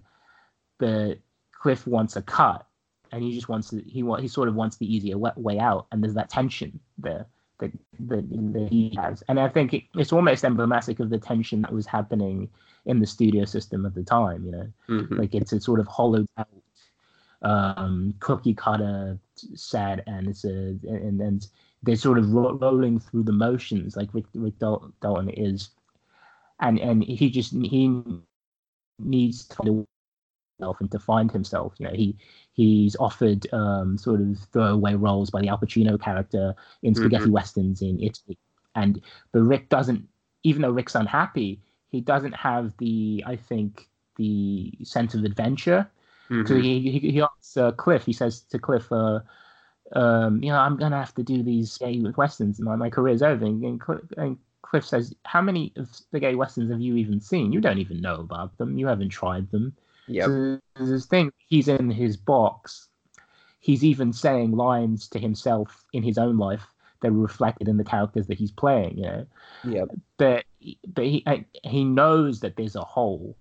[0.78, 1.19] But
[1.51, 2.67] Cliff wants a cut,
[3.12, 5.88] and he just wants to, he want he sort of wants the easier way out,
[5.91, 7.25] and there's that tension there
[7.60, 11.62] that that, that he has, and I think it, it's almost emblematic of the tension
[11.62, 12.49] that was happening
[12.85, 14.45] in the studio system at the time.
[14.45, 15.17] You know, Mhm.
[15.17, 16.47] like it's a sort of hollowed out
[17.41, 19.19] um cookie cutter
[19.53, 21.47] set and it's a and and
[21.83, 25.69] they're sort of ro- rolling through the motions like Rick, Rick Dal- Dalton is
[26.61, 28.01] and and he just he
[28.99, 29.85] needs to find
[30.57, 32.15] himself and to find himself you know he
[32.53, 37.31] he's offered um sort of throwaway roles by the Al Pacino character in spaghetti Mhm.
[37.31, 38.37] westerns in Italy
[38.75, 39.01] and
[39.33, 40.07] but Rick doesn't
[40.43, 45.89] even though Rick's unhappy he doesn't have the I think the sense of adventure
[46.29, 46.61] so Mhm.
[46.61, 49.19] he, he, he asks uh, Cliff, he says to Cliff, uh,
[49.93, 52.59] um, you know, I'm going to have to do these gay westerns.
[52.59, 53.45] And my, my career's over.
[53.45, 57.21] And, and, Cliff, and Cliff says, how many of the gay westerns have you even
[57.21, 57.51] seen?
[57.51, 58.77] You don't even know about them.
[58.77, 59.75] You haven't tried them.
[60.07, 60.25] Yeah.
[60.25, 62.89] So there's this thing, he's in his box.
[63.59, 66.67] He's even saying lines to himself in his own life
[67.05, 69.25] that are reflected in the characters that he's playing, you know?
[69.63, 69.89] Yep.
[70.17, 70.45] but
[70.87, 71.23] but he
[71.63, 73.37] he knows that there's a hole.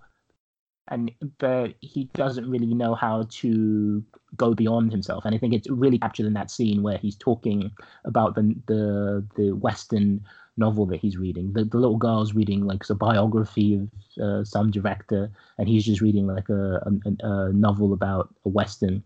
[0.88, 4.05] And but he doesn't really know how to
[4.37, 5.24] go beyond himself.
[5.24, 7.72] And i think it's really captured in that scene where he's talking
[8.05, 10.22] about the the the western
[10.57, 11.53] novel that he's reading.
[11.53, 13.88] The, the little girl's reading like a biography of
[14.22, 19.03] uh, some director and he's just reading like a, a, a novel about a western.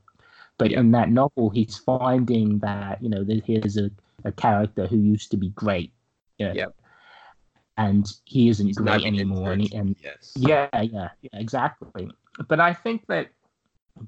[0.58, 0.80] But Yeah.
[0.80, 3.90] in that novel he's finding that you know that here's a,
[4.24, 5.92] a character who used to be great
[6.38, 6.74] yeah Yep.
[7.76, 10.34] and he isn't great anymore and, he, and Yes.
[10.36, 12.10] yeah, yeah, yeah, exactly.
[12.48, 13.28] But I think that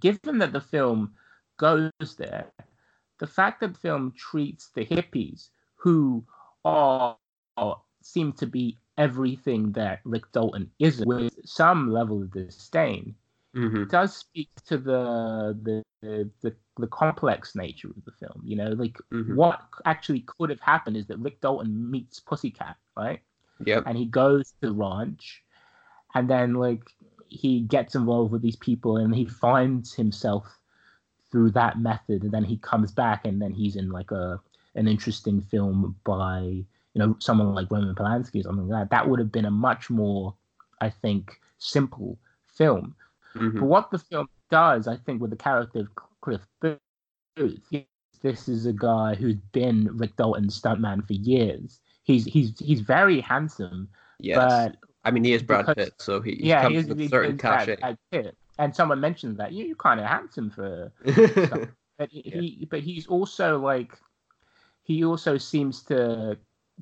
[0.00, 1.14] given that the film
[1.56, 2.46] goes there,
[3.18, 6.24] the fact that the film treats the hippies who
[6.64, 7.16] are,
[7.56, 13.14] are seem to be everything that Rick Dalton isn't with some level of disdain
[13.54, 18.40] hmm does speak to the the the, the, the complex nature of the film.
[18.44, 19.34] You know, like Mhm.
[19.34, 23.20] what actually could have happened is that Rick Dalton meets Pussycat, right?
[23.64, 23.84] Yep.
[23.86, 25.42] and he goes to the ranch
[26.14, 26.82] and then like
[27.28, 30.46] he gets involved with these people and he finds himself
[31.30, 34.40] through that method and then he comes back and then he's in like a
[34.74, 39.08] an interesting film by you know someone like Roman Polanski or something like that that
[39.08, 40.34] would have been a much more
[40.80, 42.94] I think simple film
[43.34, 43.54] Mhm.
[43.60, 45.88] but what the film does I think with the character of
[46.20, 46.78] Cliff Booth
[48.22, 53.20] this is a guy who's been Rick Dalton's stuntman for years he's he's he's very
[53.20, 53.88] handsome
[54.18, 54.36] Yes.
[54.36, 56.86] but I mean, he is Brad because- Pitt, so he, he yeah, comes he is
[56.88, 58.36] with he a certain is Brad- Brad Pitt.
[58.58, 60.92] And someone mentioned that you, you're kind of handsome for,
[61.98, 63.92] but he, but he's also like,
[64.82, 66.36] he also seems to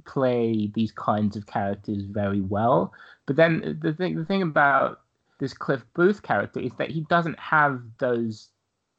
[0.04, 2.92] play these kinds of characters very well.
[3.26, 5.02] But then the thing, the thing about
[5.38, 8.48] this Cliff Booth character is that he doesn't have those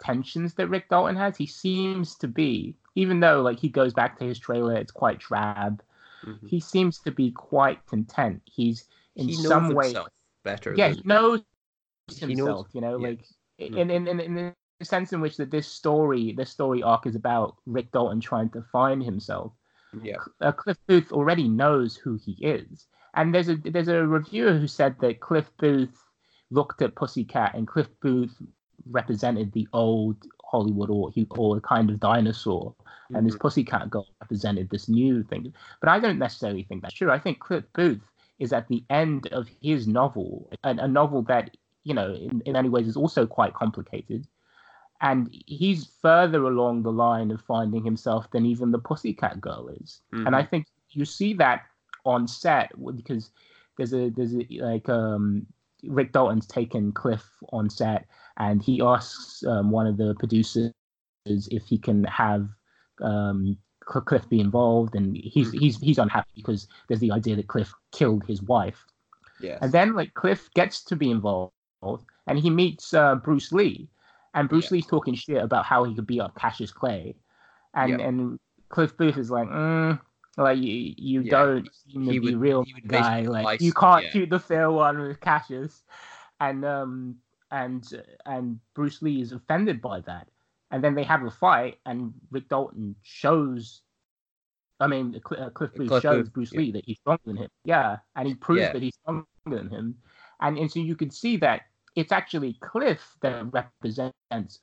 [0.02, 1.36] tensions that Rick Dalton has.
[1.38, 5.20] He seems to be, even though like he goes back to his trailer, it's quite
[5.20, 5.82] drab.
[6.26, 6.48] Mhm.
[6.48, 8.42] He seems to be quite content.
[8.46, 9.94] He's in he some way
[10.44, 10.74] better.
[10.78, 11.42] yeah, than, he knows
[12.08, 12.68] He knows- himself.
[12.74, 13.08] you know, yeah.
[13.10, 13.26] like
[13.60, 13.78] Mm.
[13.78, 14.36] in, in in in
[14.80, 18.50] the sense in which that this story, this story arc is about Rick Dalton trying
[18.52, 19.52] to find himself.
[20.02, 20.16] yeah.
[20.40, 24.68] Uh, Cliff Booth already knows who he is, and there's a there's a reviewer who
[24.68, 26.02] said that Cliff Booth
[26.52, 28.36] looked at Pussycat and Cliff Booth
[28.90, 32.74] represented the old Hollywood or he or a kind of dinosaur,
[33.14, 35.54] and this Pussycat girl represented this new thing.
[35.80, 37.12] But I don't necessarily think that's true.
[37.12, 38.02] I think Cliff Booth
[38.40, 42.54] is at the end of his novel, a, a novel that you know in, in
[42.54, 44.28] many ways is also quite complicated.
[45.02, 50.02] And he's further along the line of finding himself than even the Pussycat Girl is.
[50.28, 51.62] And I think you see that
[52.06, 53.32] on set because
[53.78, 55.46] there's a there's a like um
[55.84, 58.06] Rick Dalton's taken Cliff on set
[58.38, 60.72] and he asks um, one of the producers
[61.26, 62.48] if he can have
[63.02, 67.74] um, Cliff be involved, and he's he's he's unhappy because there's the idea that Cliff
[67.92, 68.86] killed his wife,
[69.40, 69.60] Yes.
[69.62, 71.52] and then like Cliff gets to be involved,
[72.28, 73.90] and he meets uh, Bruce Lee,
[74.36, 74.76] and Bruce Yeah.
[74.76, 77.16] Lee's talking shit about how he could beat up Cassius Clay,
[77.74, 78.08] and Yeah.
[78.08, 78.38] and
[78.70, 80.00] Cliff Booth is like, mm,
[80.44, 81.32] like you you Yeah.
[81.32, 84.10] don't seem to be real guy, like license- you can't yeah.
[84.12, 85.84] shoot the fair one with Cassius,
[86.40, 87.16] and um
[87.52, 87.84] and
[88.26, 90.28] and Bruce Lee is offended by that,
[90.72, 93.82] and then they have a fight, and Rick Dalton shows.
[94.82, 96.60] I mean, Cl- uh, Cliff Booth Cliff shows Booth, Bruce yeah.
[96.60, 97.50] Lee that he's stronger than him.
[97.66, 98.72] Yeah, and he proves Yeah.
[98.74, 99.96] that he's stronger than him,
[100.40, 101.64] and and so you can see that
[101.96, 104.60] it's actually Cliff that represents,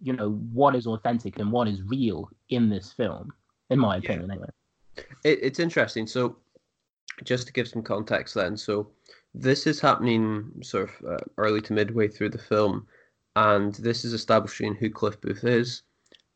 [0.00, 3.32] you know, what is authentic and what is real in this film,
[3.70, 3.98] in my Yeah.
[4.00, 4.48] opinion, anyway.
[5.24, 6.06] It, it's interesting.
[6.06, 6.36] So,
[7.24, 8.90] just to give some context, then, so
[9.34, 12.86] this is happening sort of uh, early to midway through the film,
[13.36, 15.82] and this is establishing who Cliff Booth is,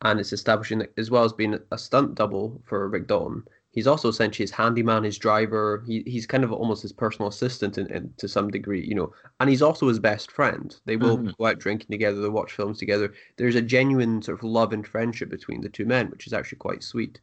[0.02, 3.44] and it's establishing that as well as being a stunt double for Rick Dalton.
[3.70, 5.82] He's also essentially his handyman, his driver.
[5.86, 9.14] He, he's kind of almost his personal assistant in, in, to some degree, you know.
[9.40, 10.76] And he's also his best friend.
[10.84, 11.34] They will Mhm.
[11.38, 12.20] go out drinking together.
[12.20, 13.14] They watch films together.
[13.38, 16.58] There's a genuine sort of love and friendship between the two men, which is actually
[16.58, 17.18] quite sweet.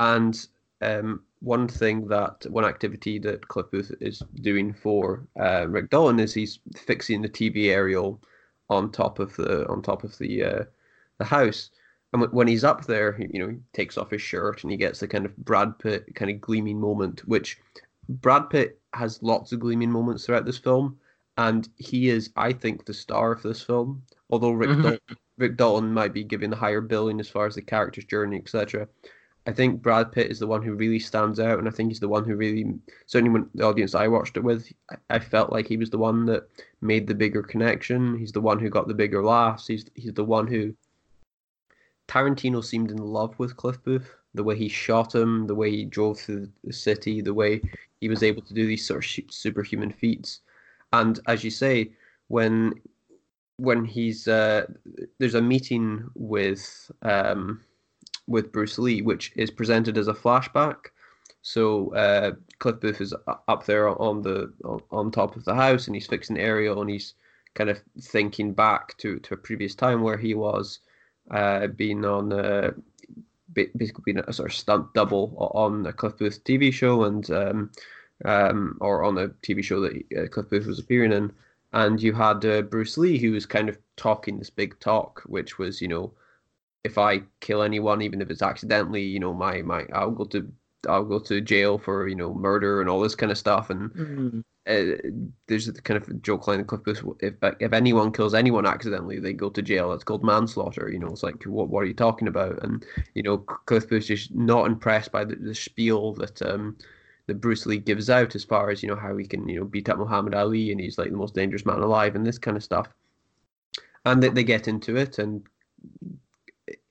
[0.00, 0.48] And
[0.80, 6.20] um, one thing that one activity that Cliff Booth is doing for uh, Rick Dalton
[6.20, 8.20] is he's fixing the TV aerial
[8.70, 10.64] on top of the on top of the uh,
[11.18, 11.70] the house.
[12.12, 14.70] And wh- when he's up there, he- you know, he takes off his shirt and
[14.70, 17.58] he gets the kind of Brad Pitt kind of gleaming moment, which
[18.08, 20.98] Brad Pitt has lots of gleaming moments throughout this film,
[21.36, 24.02] and he is, I think, the star of this film.
[24.30, 24.82] Although Rick Mhm.
[24.82, 28.36] Dalton, Rick Dalton might be given the higher billing as far as the character's journey,
[28.38, 28.88] etc.
[29.48, 32.00] I think Brad Pitt is the one who really stands out, and I think he's
[32.00, 32.66] the one who really,
[33.06, 34.70] certainly when the audience I watched it with,
[35.08, 36.46] I, felt like he was the one that
[36.82, 38.18] made the bigger connection.
[38.18, 39.66] He's the one who got the bigger laughs.
[39.66, 40.74] He's he's the one who
[42.08, 44.14] Tarantino seemed in love with Cliff Booth.
[44.34, 47.62] The way he shot him, the way he drove through the city, the way
[48.02, 50.40] he was able to do these sort of superhuman feats.
[50.92, 51.92] And as you say,
[52.26, 52.74] when
[53.56, 54.66] when he's uh,
[55.16, 57.62] there's a meeting with um,
[58.28, 60.76] with Bruce Lee, which is presented as a flashback.
[61.42, 64.52] So uh, Cliff Booth is up there on the
[64.90, 67.14] on, top of the house, and he's fixing aerial, and he's
[67.54, 70.80] kind of thinking back to to a previous time where he was
[71.30, 72.72] uh, being on uh,
[73.54, 77.70] basically being a sort of stunt double on a Cliff Booth TV show, and um,
[78.24, 81.32] um, or on a TV show that uh, Cliff Booth was appearing in.
[81.72, 85.58] And you had uh, Bruce Lee, who was kind of talking this big talk, which
[85.58, 86.12] was, you know,
[86.88, 90.52] if I kill anyone, even if it's accidentally, you know, my my I'll go to
[90.88, 93.70] I'll go to jail for you know murder and all this kind of stuff.
[93.70, 94.42] And Mhm.
[94.66, 94.96] uh,
[95.46, 99.18] there's a kind of joke line in Cliff Booth: if if anyone kills anyone accidentally,
[99.20, 99.92] they go to jail.
[99.92, 100.90] It's called manslaughter.
[100.90, 102.62] You know, it's like what what are you talking about?
[102.64, 102.84] And
[103.14, 106.76] you know, Cliff just not impressed by the, the spiel that um
[107.26, 109.66] that Bruce Lee gives out as far as you know how he can you know
[109.66, 112.56] beat up Muhammad Ali and he's like the most dangerous man alive and this kind
[112.56, 112.88] of stuff.
[114.04, 115.46] And they, they get into it and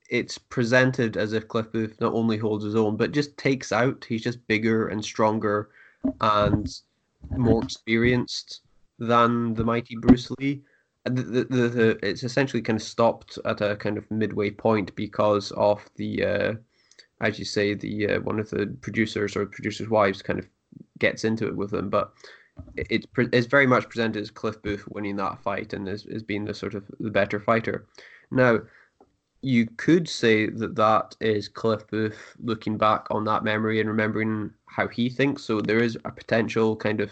[0.10, 4.06] it's presented as if Cliff Booth not only holds his own but just takes out.
[4.08, 5.70] He's just bigger and stronger
[6.22, 6.68] and
[7.36, 8.62] more experienced
[9.00, 10.62] than the mighty Bruce Lee.
[11.06, 14.94] The, the, the, the, it's essentially kind of stopped at a kind of midway point
[14.96, 16.54] because of the, uh,
[17.22, 20.48] as you say, the uh, one of the producers or producers' wives kind of
[21.00, 21.90] gets into it with them.
[21.90, 22.14] But
[22.76, 26.24] it- it's it's very much presented as Cliff Booth winning that fight and as, as
[26.24, 27.86] being the sort of the better fighter.
[28.32, 28.60] Now,
[29.42, 34.52] you could say that that is Cliff Booth looking back on that memory and remembering
[34.66, 35.44] how he thinks.
[35.44, 37.12] So there is a potential kind of,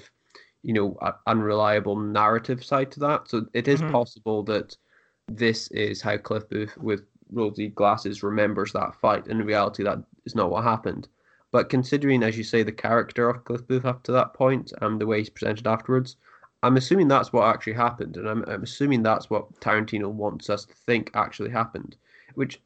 [0.63, 0.97] you know,
[1.27, 3.29] unreliable narrative side to that.
[3.29, 3.91] So it is Mhm.
[3.91, 4.75] possible that
[5.27, 9.27] this is how Cliff Booth with rosy glasses remembers that fight.
[9.27, 11.07] In reality, that is not what happened.
[11.51, 14.99] But considering, as you say, the character of Cliff Booth up to that point and
[14.99, 16.17] the way he's presented afterwards,
[16.63, 20.65] I'm assuming that's what actually happened, and I'm, I'm assuming that's what Tarantino wants us
[20.65, 21.95] to think actually happened.
[22.35, 22.61] Which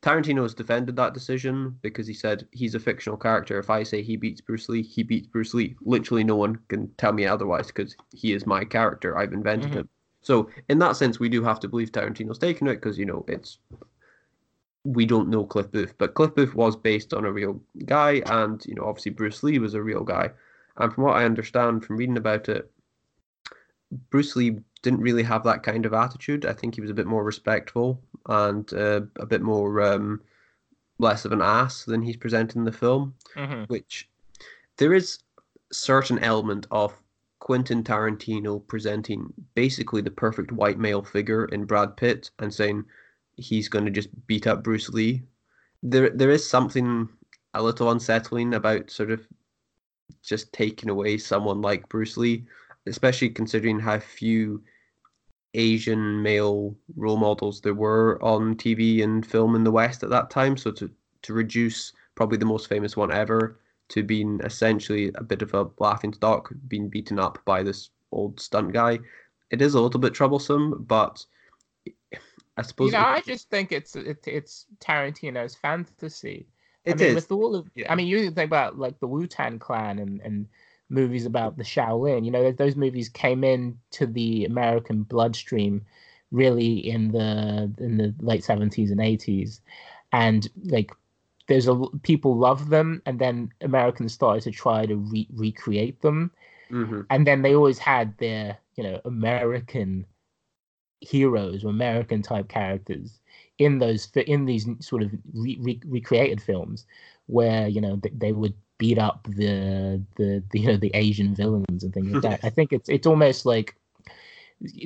[0.00, 3.58] Tarantino has defended that decision because he said he's a fictional character.
[3.58, 5.74] If I say he beats Bruce Lee, he beats Bruce Lee.
[5.80, 9.18] Literally, no one can tell me otherwise because he is my character.
[9.18, 9.74] I've invented Mhm.
[9.74, 9.88] him.
[10.20, 13.24] So, in that sense, we do have to believe Tarantino's taking it because you know
[13.28, 13.58] it's
[14.84, 18.64] we don't know Cliff Booth, but Cliff Booth was based on a real guy, and
[18.66, 20.30] you know obviously Bruce Lee was a real guy.
[20.76, 22.70] And from what I understand from reading about it,
[24.10, 26.46] Bruce Lee didn't really have that kind of attitude.
[26.46, 30.20] I think he was a bit more respectful and uh, a bit more um,
[30.98, 33.14] less of an ass than he's presented in the film.
[33.34, 33.68] Mhm.
[33.68, 34.08] Which
[34.76, 35.18] there is
[35.72, 36.94] certain element of
[37.40, 42.84] Quentin Tarantino presenting basically the perfect white male figure in Brad Pitt and saying
[43.36, 45.22] he's going to just beat up Bruce Lee.
[45.82, 47.08] There, there is something
[47.54, 49.26] a little unsettling about sort of
[50.22, 52.44] just taking away someone like Bruce Lee,
[52.86, 54.62] especially considering how few
[55.54, 60.30] Asian male role models there were on TV and film in the West at that
[60.30, 60.56] time.
[60.56, 60.90] So to
[61.22, 65.68] to reduce probably the most famous one ever to being essentially a bit of a
[65.78, 68.98] laughing stock, being beaten up by this old stunt guy,
[69.50, 70.84] it is a little bit troublesome.
[70.86, 71.24] But
[72.56, 76.46] I suppose You know, it- I just think it's it, it's Tarantino's fantasy.
[76.86, 77.14] I mean, is.
[77.14, 77.70] with all of.
[77.88, 80.46] I mean, you think about like the Wu Tang Clan and and
[80.90, 82.24] movies about the Shaolin.
[82.24, 85.84] You know, those movies came in to the American bloodstream
[86.30, 89.60] really in the in the late seventies and eighties,
[90.12, 90.92] and like
[91.48, 96.30] there's a people love them, and then Americans started to try to re- recreate them.
[96.70, 100.06] hmm and then they always had their you know American
[101.00, 103.20] heroes or American type characters
[103.58, 106.86] in those in these sort of re- re- recreated films
[107.26, 111.34] where you know they, they would beat up the, the the you know the Asian
[111.34, 112.40] villains and things like that.
[112.46, 113.74] I think it's it's almost like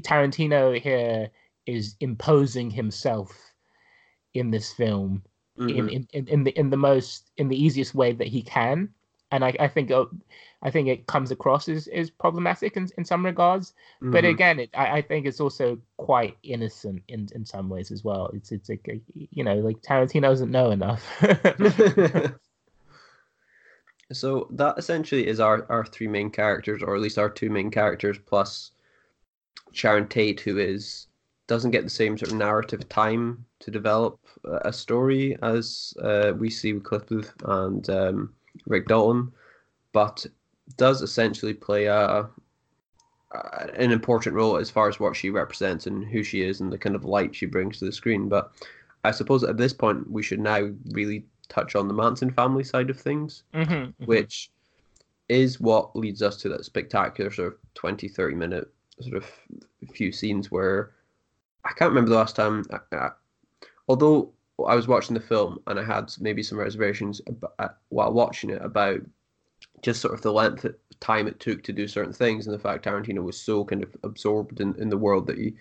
[0.01, 1.31] Tarantino here
[1.67, 3.53] is imposing himself
[4.35, 5.23] in this film
[5.59, 5.93] in, Mhm.
[5.93, 8.89] in, in, in the in the most in the easiest way that he can
[9.31, 10.07] and i, I think uh,
[10.63, 14.31] i think it comes across as, as problematic in, in some regards but Mhm.
[14.31, 18.31] again it, I, I think it's also quite innocent in, in some ways as well
[18.33, 21.07] it's it's like you know like tarantino doesn't know enough
[24.13, 27.71] so that essentially is our, our three main characters, or at least our two main
[27.71, 28.73] characters, plus
[29.73, 31.07] Sharon Tate, who is
[31.49, 36.49] doesn't get the same sort of narrative time to develop a story as uh, we
[36.49, 38.35] see with Cliff Booth and um,
[38.67, 39.33] Rick Dalton,
[39.93, 40.25] but
[40.77, 42.31] does essentially play a, a
[43.75, 46.79] an important role as far as what she represents and who she is and the
[46.79, 48.29] kind of light she brings to the screen.
[48.29, 48.53] But
[49.05, 52.91] I suppose at this point we should now really touch on the Manson family side
[52.91, 54.51] of things Mhm, which
[55.29, 58.69] is what leads us to that spectacular sort of 20 30 minute
[59.01, 59.31] sort of
[59.93, 60.93] few scenes where
[61.65, 63.11] i can't remember the last time I, I,
[63.89, 64.33] although
[64.67, 68.63] i was watching the film and i had maybe some reservations about, while watching it
[68.63, 69.01] about
[69.83, 72.59] just sort of the length of time it took to do certain things and the
[72.59, 75.55] fact tarantino was so kind of absorbed in, in the world that he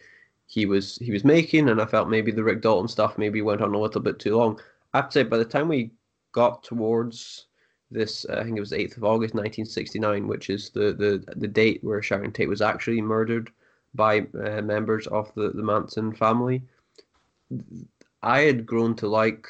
[0.47, 3.61] he was he was making and i felt maybe the rick dalton stuff maybe went
[3.61, 4.59] on a little bit too long
[4.93, 5.91] i have to say by the time we
[6.31, 7.47] got towards
[7.91, 11.23] this uh, I think it was the 8th of August 1969 which is the the
[11.35, 13.51] the date where Sharon Tate was actually murdered
[13.93, 16.63] by uh, members of the the Manson family
[18.23, 19.45] I had grown to like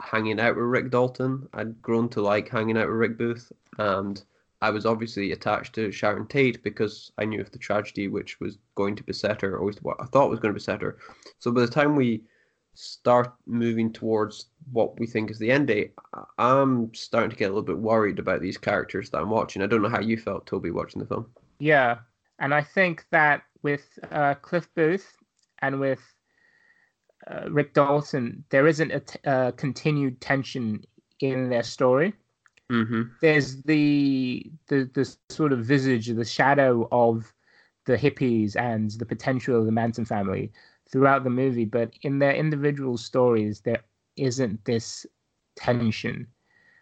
[0.00, 4.22] hanging out with Rick Dalton I'd grown to like hanging out with Rick Booth and
[4.60, 8.56] I was obviously attached to Sharon Tate because I knew of the tragedy which was
[8.76, 10.96] going to beset her, or what I thought was going to beset her.
[11.38, 12.22] So by the time we
[12.74, 15.94] start moving towards what we think is the end date,
[16.38, 19.62] I'm starting to get a little bit worried about these characters that I'm watching.
[19.62, 21.26] I don't know how you felt, Toby, watching the film.
[21.58, 21.98] Yeah,
[22.38, 25.16] and I think that with uh, Cliff Booth
[25.60, 26.00] and with
[27.30, 30.84] uh, Rick Dalton, there isn't a t- uh, continued tension
[31.20, 32.12] in their story.
[32.70, 33.02] Mm-hmm.
[33.20, 37.32] There's the the the sort of visage, the shadow of
[37.86, 40.50] the hippies and the potential of the Manson family
[40.90, 43.82] throughout the movie, but in their individual stories, there
[44.16, 45.06] isn't this
[45.56, 46.26] tension.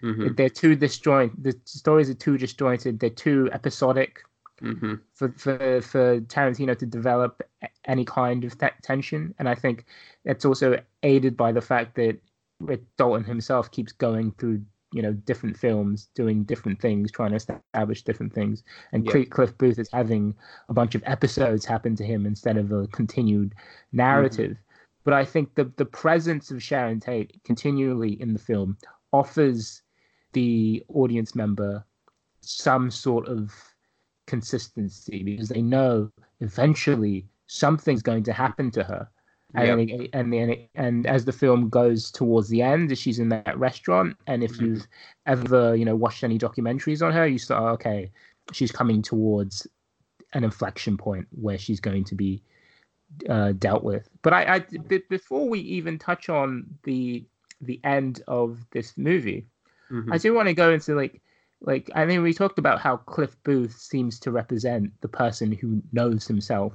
[0.03, 0.35] Mm-hmm.
[0.35, 1.43] They're too disjoint.
[1.43, 2.99] The stories are too disjointed.
[2.99, 4.21] They're too episodic
[4.63, 4.95] Mm-hmm.
[5.15, 7.43] for for for Tarantino to develop
[7.87, 9.87] any kind of te- tension, and I think
[10.25, 12.21] it's also aided by the fact that
[12.61, 14.63] Rick Dalton himself keeps going through
[14.93, 18.63] you know different films, doing different things, trying to establish different things,
[18.93, 19.25] and Yeah.
[19.25, 20.35] Cliff Booth is having
[20.69, 23.55] a bunch of episodes happen to him instead of a continued
[23.93, 24.53] narrative.
[24.53, 25.03] Mm-hmm.
[25.05, 28.77] But I think the the presence of Sharon Tate continually in the film
[29.13, 29.83] offers
[30.33, 31.85] the audience member
[32.41, 33.53] some sort of
[34.27, 39.09] consistency because they know eventually something's going to happen to her.
[39.55, 39.77] And Yeah.
[39.77, 43.59] then it- and then and as the film goes towards the end, she's in that
[43.59, 44.61] restaurant, and if Mhm.
[44.61, 44.87] you've
[45.27, 48.11] ever you know watched any documentaries on her, you start okay,
[48.53, 49.67] she's coming towards
[50.33, 52.43] an inflection point where she's going to be
[53.29, 54.09] uh, dealt with.
[54.23, 57.25] But I, I b- before we even touch on the
[57.61, 59.47] the end of this movie,
[59.91, 60.13] Mm-hmm.
[60.13, 61.21] I do want to go into like
[61.61, 65.83] like I mean we talked about how Cliff Booth seems to represent the person who
[65.93, 66.73] knows himself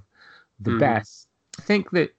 [0.60, 0.80] the Mhm.
[0.80, 1.28] best.
[1.60, 2.12] I think that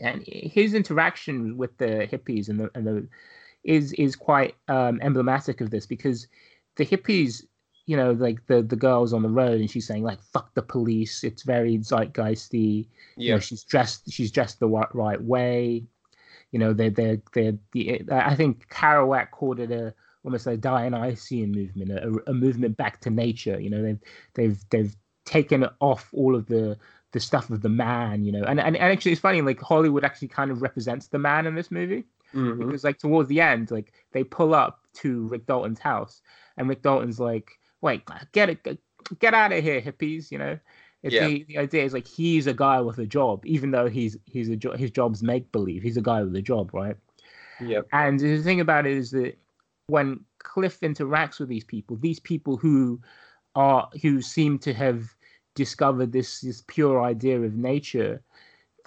[0.00, 3.08] and his interaction with the hippies and the and the
[3.64, 6.26] is is quite um, emblematic of this because
[6.76, 7.44] the hippies
[7.86, 10.62] you know like the the girls on the road and she's saying like fuck the
[10.62, 11.24] police.
[11.24, 12.88] It's very zeitgeisty.
[13.24, 13.38] You know Yeah.
[13.38, 15.84] she's dressed she's dressed the right, right way.
[16.50, 21.50] You know they're they're they're the i think kerouac called it a almost a dionysian
[21.52, 23.58] movement a, a movement back to nature.
[23.60, 24.00] You know they've
[24.34, 26.76] they've they've taken off all of the
[27.12, 30.04] the stuff of the man you know and and, and actually it's funny like hollywood
[30.04, 32.04] actually kind of represents the man in this movie
[32.34, 32.58] Mhm.
[32.66, 36.22] because like towards the end like they pull up to rick dalton's house
[36.56, 37.50] and rick dalton's like
[37.82, 38.02] wait
[38.32, 38.78] get it
[39.18, 40.58] get out of here hippies you know
[41.02, 41.26] it's Yeah.
[41.26, 44.48] the, the idea is like he's a guy with a job even though he's he's
[44.48, 46.96] a jo- his job's make believe he's a guy with a job right
[47.60, 47.86] Yep.
[47.92, 49.36] and the thing about it is that
[49.88, 52.98] when cliff interacts with these people these people who
[53.54, 55.14] are who seem to have
[55.54, 58.22] discovered this this pure idea of nature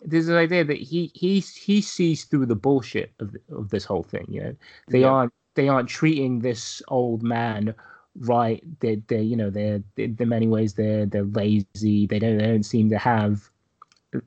[0.03, 4.03] there's an idea that he he he sees through the bullshit of of this whole
[4.03, 4.55] thing you know
[4.89, 5.09] they Yeah.
[5.09, 7.73] aren't they aren't treating this old man
[8.19, 8.63] right.
[8.79, 12.07] They they you know they're, they in many ways they're they're lazy.
[12.07, 13.49] They don't they don't seem to have.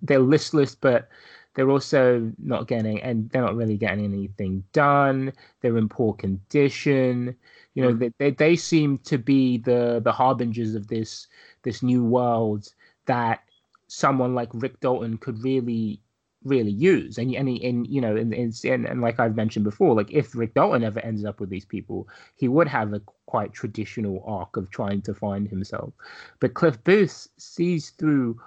[0.03, 1.09] They're listless, but
[1.55, 5.33] they're also not getting and they're not really getting anything done.
[5.61, 7.37] They're in poor condition.
[7.75, 7.99] You know hmm.
[7.99, 11.27] they, they they seem to be the the harbingers of this
[11.63, 12.73] this new world
[13.07, 13.41] that
[13.89, 16.01] someone like Rick Dalton could really
[16.45, 17.19] really use.
[17.19, 20.55] And and, and you know and, and and like I've mentioned before like if Rick
[20.55, 24.71] Dalton ever ends up with these people he would have a quite traditional arc of
[24.71, 25.93] trying to find himself.
[26.41, 28.41] But Cliff Booth sees through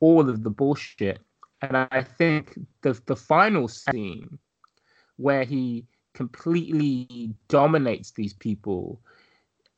[0.00, 1.20] all of the bullshit.
[1.62, 4.38] And I think the the final scene
[5.16, 9.00] where he completely dominates these people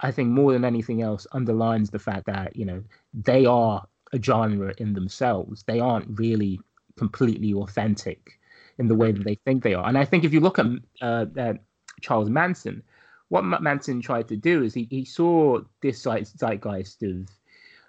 [0.01, 2.83] I think more than anything else underlines the fact that you know
[3.13, 5.65] they are a genre in themselves.
[5.65, 6.61] They aren't really
[6.97, 8.39] completely authentic
[8.79, 9.87] in the way that they think they are.
[9.87, 10.67] And I think if you look at,
[11.01, 11.59] uh, at
[12.01, 12.83] Charles Manson,
[13.29, 17.29] what Manson tried to do is he, he saw this zeitgeist of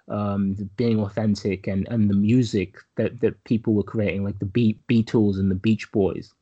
[0.08, 4.80] um, being authentic and, and the music that, that people were creating, like the Be-
[4.88, 6.34] Beatles and the Beach Boys.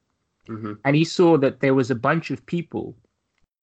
[0.46, 2.96] hmm And he saw that there was a bunch of people,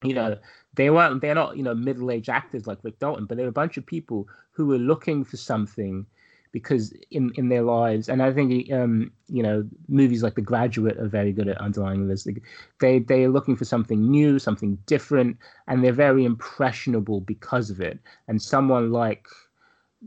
[0.04, 0.38] you know,
[0.76, 3.50] they weren't, they're not, you know, middle aged actors like Rick Dalton, but there were
[3.50, 6.06] a bunch of people who were looking for something
[6.52, 10.98] because in, in their lives, and I think, um, you know, movies like The Graduate
[10.98, 12.26] are very good at underlying this.
[12.80, 15.38] They, they are looking for something new, something different,
[15.68, 18.00] and they're very impressionable because of it.
[18.30, 19.28] And someone like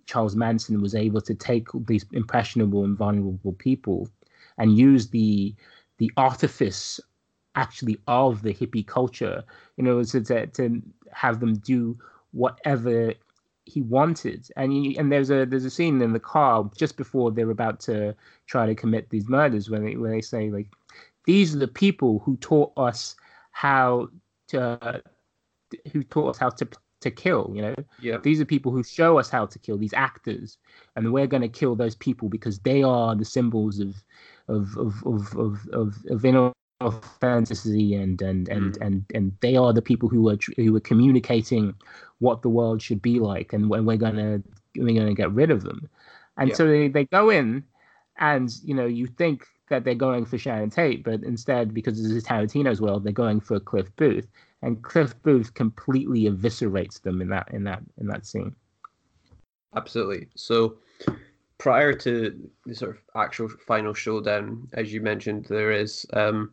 [0.06, 4.08] Charles Manson was able to take these impressionable and vulnerable people
[4.56, 5.54] and use the
[5.98, 7.00] the artifice
[7.58, 9.44] actually of the hippie culture,
[9.76, 10.82] you know, to to, to
[11.12, 11.98] have them do
[12.32, 13.12] whatever
[13.64, 14.48] he wanted.
[14.56, 17.80] And you, and there's a there's a scene in the car just before they're about
[17.80, 18.14] to
[18.46, 20.68] try to commit these murders when they when they say like
[21.24, 23.16] these are the people who taught us
[23.50, 24.08] how
[24.48, 25.02] to
[25.92, 26.68] who taught us how to
[27.00, 27.74] to kill, you know.
[28.00, 28.18] Yeah.
[28.18, 30.58] These are people who show us how to kill these actors,
[30.96, 33.94] and we're going to kill those people because they are the symbols of
[34.48, 36.52] of of of of of, of inner
[37.20, 41.74] fantasy and and and and and they are the people who are who are communicating
[42.20, 44.40] what the world should be like, and when we're gonna
[44.76, 45.88] we're gonna get rid of them,
[46.36, 46.54] and Yeah.
[46.54, 47.64] so they they go in,
[48.18, 52.12] and you know you think that they're going for Sharon Tate, but instead because this
[52.12, 54.28] is Tarantino's world, they're going for Cliff Booth,
[54.62, 58.54] and Cliff Booth completely eviscerates them in that in that in that scene.
[59.74, 60.28] Absolutely.
[60.36, 60.78] So
[61.58, 66.52] prior to the sort of actual final showdown, as you mentioned, there is um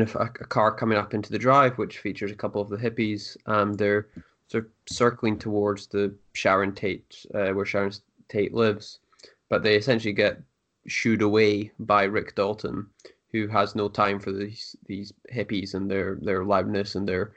[0.00, 2.76] of a, a car coming up into the drive, which features a couple of the
[2.76, 4.08] hippies, and they're
[4.48, 7.92] sort of circling towards the Sharon Tate, uh, where Sharon
[8.28, 9.00] Tate lives,
[9.48, 10.40] but they essentially get
[10.86, 12.86] shooed away by Rick Dalton,
[13.32, 17.32] who has no time for these these hippies and their their loudness and their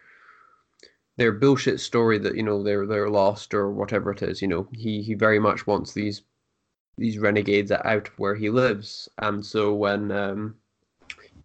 [1.18, 4.42] their bullshit story that you know they're they're lost or whatever it is.
[4.42, 6.22] You know, he he very much wants these
[6.98, 10.56] these renegades out of where he lives, and so when um,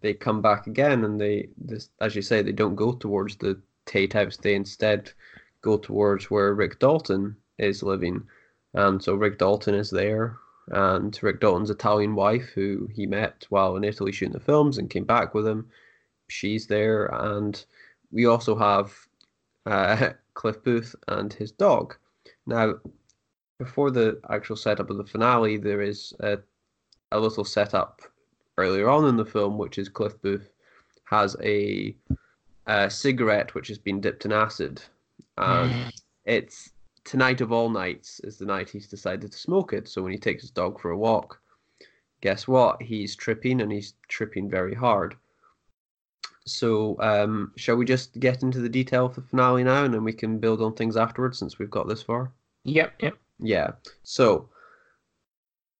[0.03, 3.59] they come back again and they this as you say they don't go towards the
[3.85, 5.11] Tate house, they instead
[5.61, 8.23] go towards where Rick Dalton is living,
[8.73, 10.37] and so Rick Dalton is there.
[10.69, 14.89] And Rick Dalton's Italian wife, who he met while in Italy shooting the films and
[14.89, 15.67] came back with him,
[16.29, 17.07] she's there.
[17.07, 17.63] And
[18.11, 18.93] we also have
[19.65, 21.95] uh, Cliff Booth and his dog.
[22.45, 22.75] Now,
[23.59, 26.37] before the actual setup of the finale, there is a,
[27.11, 28.01] a little setup
[28.57, 30.49] earlier on in the film, which is Cliff Booth
[31.05, 31.95] has a,
[32.67, 34.81] a cigarette which has been dipped in acid,
[35.37, 35.91] and
[36.25, 36.71] it's
[37.03, 39.87] tonight of all nights is the night he's decided to smoke it.
[39.87, 41.39] So when he takes his dog for a walk,
[42.21, 42.81] guess what?
[42.81, 45.15] He's tripping and he's tripping very hard.
[46.45, 50.03] So, um, shall we just get into the detail of the finale now, and then
[50.03, 52.31] we can build on things afterwards since we've got this far?
[52.65, 53.17] Yep, yep.
[53.39, 53.71] Yeah.
[54.03, 54.49] So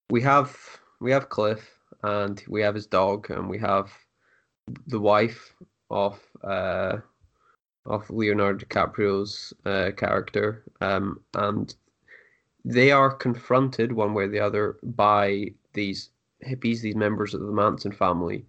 [0.09, 0.57] we have
[1.01, 3.91] we have Cliff and we have his dog and we have
[4.87, 5.55] the wife
[5.89, 6.97] of uh
[7.85, 11.75] of Leonardo DiCaprio's uh, character um and
[12.65, 16.09] they are confronted one way or the other by these
[16.45, 18.45] hippies these members of the Manson family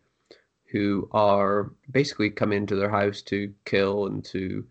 [0.71, 4.65] who are basically come into their house to kill and to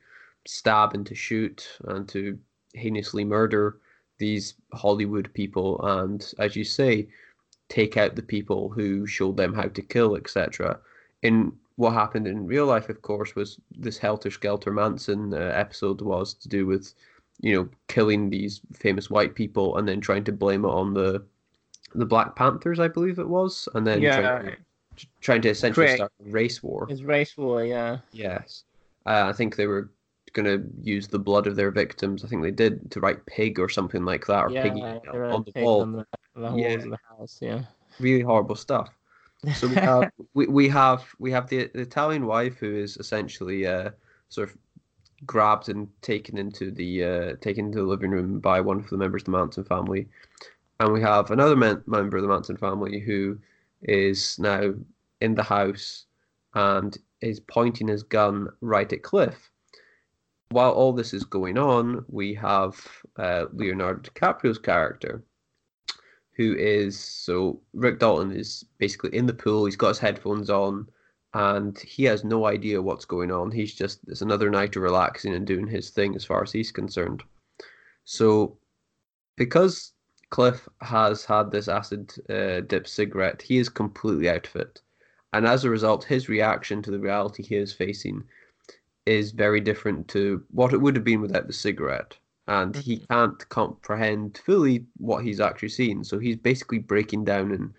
[0.45, 2.37] stab and to shoot and to
[2.75, 3.77] heinously murder
[4.17, 5.79] these Hollywood people.
[5.81, 7.07] And, as you say,
[7.73, 10.79] take out the people who showed them how to kill, etc.
[11.23, 15.99] In what happened in real life, of course, was this Helter Skelter Manson uh, episode
[16.01, 16.93] was to do with,
[17.41, 21.23] you know, killing these famous white people and then trying to blame it on the
[21.95, 24.21] the Black Panthers, I believe it was, and then Yeah.
[24.21, 24.45] trying,
[24.97, 25.97] to, trying to essentially Correct.
[25.97, 26.87] start a race war.
[26.89, 27.99] It's race war, yeah.
[28.11, 28.65] Yes.
[29.05, 29.89] Uh, I think they were
[30.33, 32.23] going to use the blood of their victims.
[32.23, 35.43] I think they did to write pig or something like that, or yeah, piggy on
[35.45, 35.81] the pigs wall.
[35.81, 36.05] on the, on
[36.35, 36.69] the Yeah.
[36.69, 37.39] of the house.
[37.41, 37.63] Yeah.
[37.99, 38.89] Really horrible stuff.
[39.55, 43.67] So we have we, we have we have the, the Italian wife who is essentially
[43.67, 43.91] uh,
[44.29, 44.57] sort of
[45.25, 48.97] grabbed and taken into the uh, taken into the living room by one of the
[48.97, 50.07] members of the Manson family,
[50.79, 53.37] and we have another member of the Manson family who
[53.83, 54.73] is now
[55.21, 56.05] in the house
[56.55, 59.49] and is pointing his gun right at Cliff.
[60.49, 62.75] While all this is going on, we have
[63.17, 65.23] uh, Leonardo DiCaprio's character,
[66.35, 69.65] who is so Rick Dalton is basically in the pool.
[69.65, 70.87] He's got his headphones on,
[71.33, 73.51] and he has no idea what's going on.
[73.51, 76.71] He's just it's another night of relaxing and doing his thing as far as he's
[76.71, 77.23] concerned.
[78.05, 78.57] So,
[79.37, 79.93] because
[80.29, 84.81] Cliff has had this acid uh, dip cigarette, he is completely out of it,
[85.33, 88.23] and as a result, his reaction to the reality he is facing
[89.05, 92.17] is very different to what it would have been without the cigarette
[92.47, 96.03] and he can't comprehend fully what he's actually seeing.
[96.03, 97.73] So he's basically breaking down in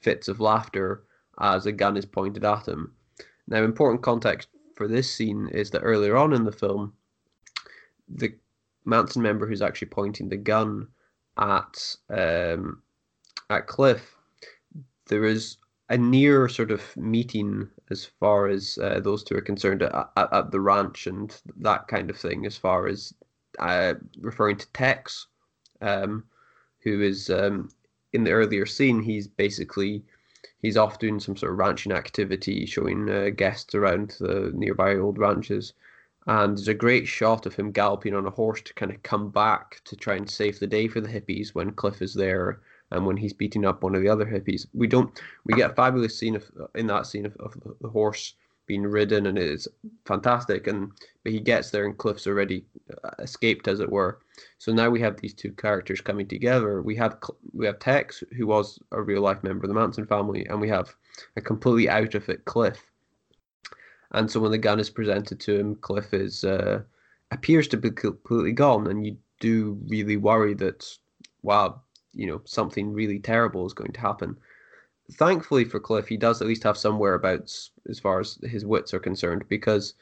[0.00, 1.04] fits of laughter
[1.40, 2.92] as a gun is pointed at him.
[3.48, 6.92] Now, important context for this scene is that earlier on in the film,
[8.08, 8.34] the
[8.84, 10.88] Manson member who's actually pointing the gun
[11.38, 12.82] at um,
[13.48, 14.16] at Cliff,
[15.06, 15.56] there is
[15.88, 20.32] a near sort of meeting as far as uh, those two are concerned at, at,
[20.32, 23.12] at the ranch and that kind of thing, as far as
[23.58, 25.26] uh, referring to Tex,
[25.80, 26.24] um,
[26.82, 27.70] who is um,
[28.12, 29.02] in the earlier scene.
[29.02, 30.02] He's basically
[30.62, 35.18] he's off doing some sort of ranching activity, showing uh, guests around the nearby old
[35.18, 35.72] ranches.
[36.26, 39.30] And there's a great shot of him galloping on a horse to kind of come
[39.30, 43.06] back to try and save the day for the hippies when Cliff is there and
[43.06, 44.66] when he's beating up one of the other hippies.
[44.74, 46.44] We don't we get a fabulous scene of
[46.74, 48.34] in that scene of, of the horse
[48.70, 49.66] being ridden and it's
[50.04, 50.92] fantastic and
[51.24, 52.64] but he gets there and Cliff's already
[53.02, 54.20] uh, escaped as it were.
[54.58, 56.80] So now we have these two characters coming together.
[56.80, 57.18] We have
[57.52, 60.68] we have Tex who was a real life member of the Manson family and we
[60.68, 60.94] have
[61.36, 62.80] a completely out of it Cliff.
[64.12, 66.82] And so when the gun is presented to him, Cliff is uh,
[67.32, 70.86] appears to be completely gone, and you do really worry that
[71.42, 71.80] wow,
[72.12, 74.36] you know, something really terrible is going to happen.
[75.12, 78.94] Thankfully for Cliff, he does at least have some whereabouts as far as his wits
[78.94, 79.94] are concerned, because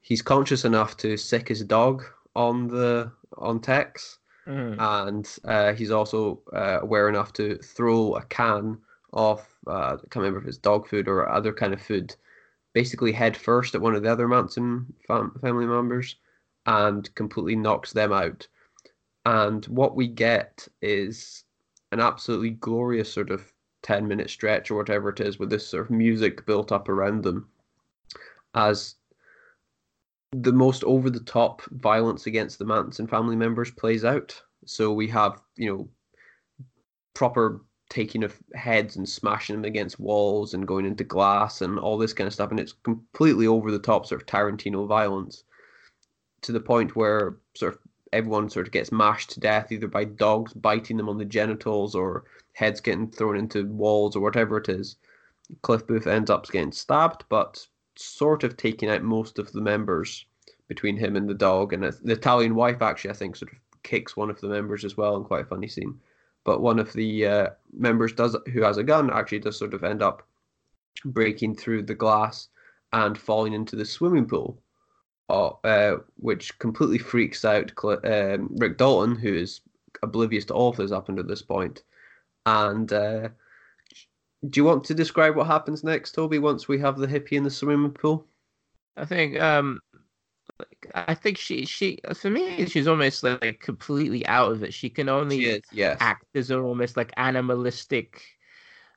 [0.00, 4.76] he's conscious enough to sick his dog on the on Tex, Mm.
[4.80, 8.76] and uh, he's also uh, aware enough to throw a can
[9.12, 9.38] of
[9.68, 12.16] uh, I can't remember if it's dog food or other kind of food,
[12.72, 16.16] basically head first at one of the other Manson fam- family members,
[16.66, 18.48] and completely knocks them out.
[19.24, 21.44] And what we get is
[21.92, 23.51] an absolutely glorious sort of
[23.82, 27.22] ten minute stretch or whatever it is with this sort of music built up around
[27.22, 27.48] them,
[28.54, 28.94] as
[30.32, 34.40] the most over the top violence against the Manson family members plays out.
[34.64, 35.88] So we have, you know,
[37.14, 37.60] proper
[37.90, 42.14] taking of heads and smashing them against walls and going into glass and all this
[42.14, 42.50] kind of stuff.
[42.50, 45.44] And it's completely over the top sort of Tarantino violence
[46.40, 47.80] to the point where sort of
[48.14, 51.94] everyone sort of gets mashed to death either by dogs biting them on the genitals
[51.94, 54.96] or heads getting thrown into walls or whatever it is.
[55.62, 60.26] Cliff Booth ends up getting stabbed, but sort of taking out most of the members
[60.68, 61.72] between him and the dog.
[61.72, 64.96] And the Italian wife actually, I think, sort of kicks one of the members as
[64.96, 65.98] well in quite a funny scene.
[66.44, 69.84] But one of the uh, members does who has a gun actually does sort of
[69.84, 70.26] end up
[71.04, 72.48] breaking through the glass
[72.92, 74.60] and falling into the swimming pool,
[75.28, 79.60] uh, uh, which completely freaks out um, Rick Dalton, who is
[80.02, 81.82] oblivious to all of this up until this point.
[82.46, 83.28] And uh,
[84.48, 86.38] do you want to describe what happens next, Toby?
[86.38, 88.26] Once we have the hippie in the swimming pool?
[88.96, 89.80] I think um
[90.94, 94.74] I think she she for me she's almost like completely out of it.
[94.74, 96.00] She can only She is, yes.
[96.00, 98.22] act as a almost like animalistic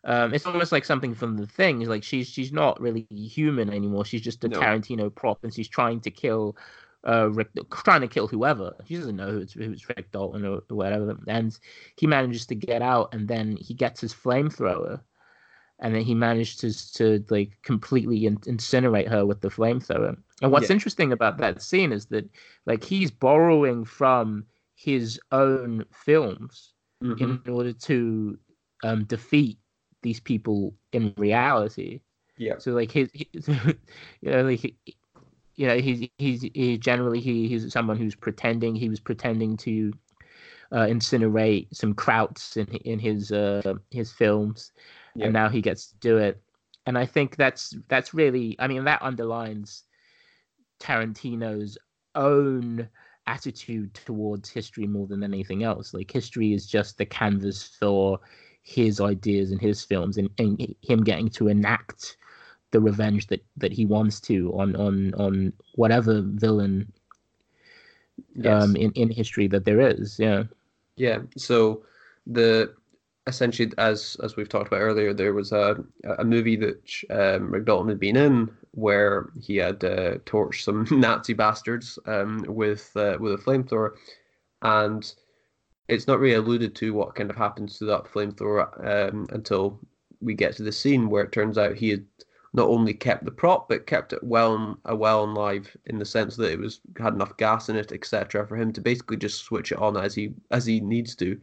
[0.04, 1.82] um it's almost like something from the thing.
[1.88, 4.06] Like she's she's not really human anymore.
[4.06, 4.60] She's just a No.
[4.60, 6.58] Tarantino prop and she's trying to kill
[7.06, 8.76] uh Rick trying to kill whoever.
[8.86, 11.18] She doesn't know who it's, who it's Rick Dalton or whatever.
[11.28, 11.58] And
[11.98, 15.02] he manages to get out and then he gets his flamethrower
[15.80, 20.18] and then he manages to to like completely in- incinerate her with the flamethrower.
[20.42, 20.76] And what's Yeah.
[20.76, 22.30] interesting about that scene is that
[22.66, 24.46] like he's borrowing from
[24.76, 27.42] his own films Mhm.
[27.46, 28.38] in order to
[28.84, 29.60] um, defeat
[30.02, 32.02] these people in reality.
[32.38, 32.58] Yeah.
[32.58, 33.30] So like his, he,
[34.22, 34.78] you know, like he,
[35.56, 38.76] you know, he's he's he generally he, he's someone who's pretending.
[38.76, 39.94] He was pretending to
[40.72, 44.72] uh, incinerate some krauts in in his uh, his films,
[45.16, 45.26] Yeah.
[45.26, 46.42] and now he gets to do it.
[46.86, 49.84] And I think that's that's really, I mean, that underlines
[50.80, 51.78] Tarantino's
[52.14, 52.88] own
[53.28, 55.94] attitude towards history more than anything else.
[55.94, 58.20] Like history is just the canvas for
[58.62, 62.18] his ideas and his films, and, and him getting to enact
[62.72, 66.92] the revenge that that he wants to on on on whatever villain
[68.36, 68.64] Yes.
[68.64, 70.20] um in in history that there is.
[70.20, 70.44] Yeah.
[70.96, 71.20] Yeah.
[71.38, 71.84] So
[72.28, 72.74] the
[73.28, 75.84] essentially as as we've talked about earlier, there was a
[76.18, 81.34] a movie that um, Dalton had been in where he had uh, torched some Nazi
[81.34, 83.92] bastards um, with uh, with a flamethrower,
[84.62, 85.14] and
[85.88, 89.80] it's not really alluded to what kind of happens to that flamethrower um, until
[90.22, 92.06] we get to the scene where it turns out he had
[92.56, 96.06] not only kept the prop but kept it well uh, well and live in the
[96.06, 99.44] sense that it was had enough gas in it etc for him to basically just
[99.44, 101.40] switch it on as he as he needs to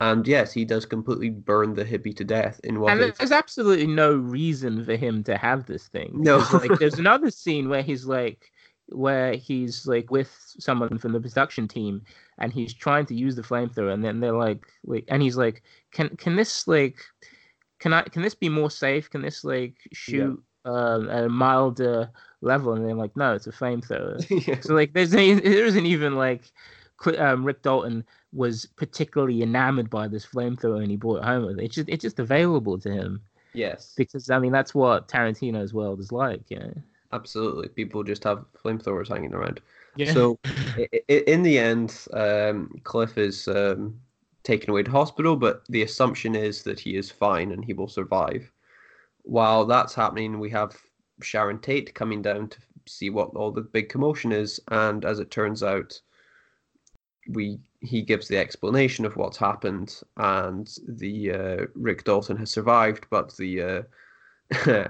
[0.00, 3.86] and yes he does completely burn the hippie to death in and is there's absolutely
[3.86, 6.10] no reason for him to have this thing.
[6.14, 6.44] No.
[6.52, 8.50] like, there's another scene where he's like,
[8.88, 12.02] where he's like with someone from the production team,
[12.38, 15.62] and he's trying to use the flamethrower, and then they're like, like, and he's like,
[15.92, 16.96] can can this like,
[17.78, 19.08] can I can this be more safe?
[19.08, 22.10] Can this like shoot um, at a milder
[22.40, 22.74] level?
[22.74, 24.24] And they're like, no, it's a flamethrower.
[24.48, 24.60] Yeah.
[24.60, 26.50] So like, there's there isn't even like,
[27.18, 31.58] um, Rick Dalton was particularly enamored by this flamethrower, and he brought it home with
[31.58, 31.64] it.
[31.64, 33.22] It's just it's just available to him
[33.54, 36.74] yes because I mean that's what Tarantino's world is like, you know.
[37.12, 39.60] absolutely people just have flamethrowers hanging around
[39.96, 40.12] Yeah.
[40.12, 40.38] So,
[41.08, 43.98] in the end, um, Cliff is um,
[44.42, 47.88] taken away to hospital, but the assumption is that he is fine and he will
[47.88, 48.50] survive.
[49.24, 50.76] While that's happening, we have
[51.22, 55.30] Sharon Tate coming down to see what all the big commotion is, and as it
[55.30, 56.00] turns out,
[57.28, 63.06] we he gives the explanation of what's happened, and the uh, Rick Dalton has survived,
[63.10, 63.82] but the uh,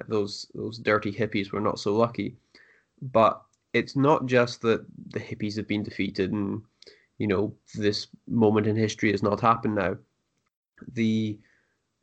[0.08, 2.36] those those dirty hippies were not so lucky.
[3.00, 3.40] But
[3.72, 6.62] it's not just that the hippies have been defeated and
[7.18, 9.96] you know this moment in history has not happened now.
[10.92, 11.38] The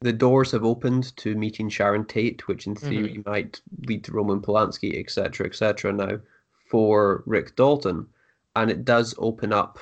[0.02, 4.42] the doors have opened to meeting sharon tate which in theory might lead to roman
[4.42, 6.20] polanski etc etc now
[6.70, 8.06] for rick dalton
[8.56, 9.80] and it does open up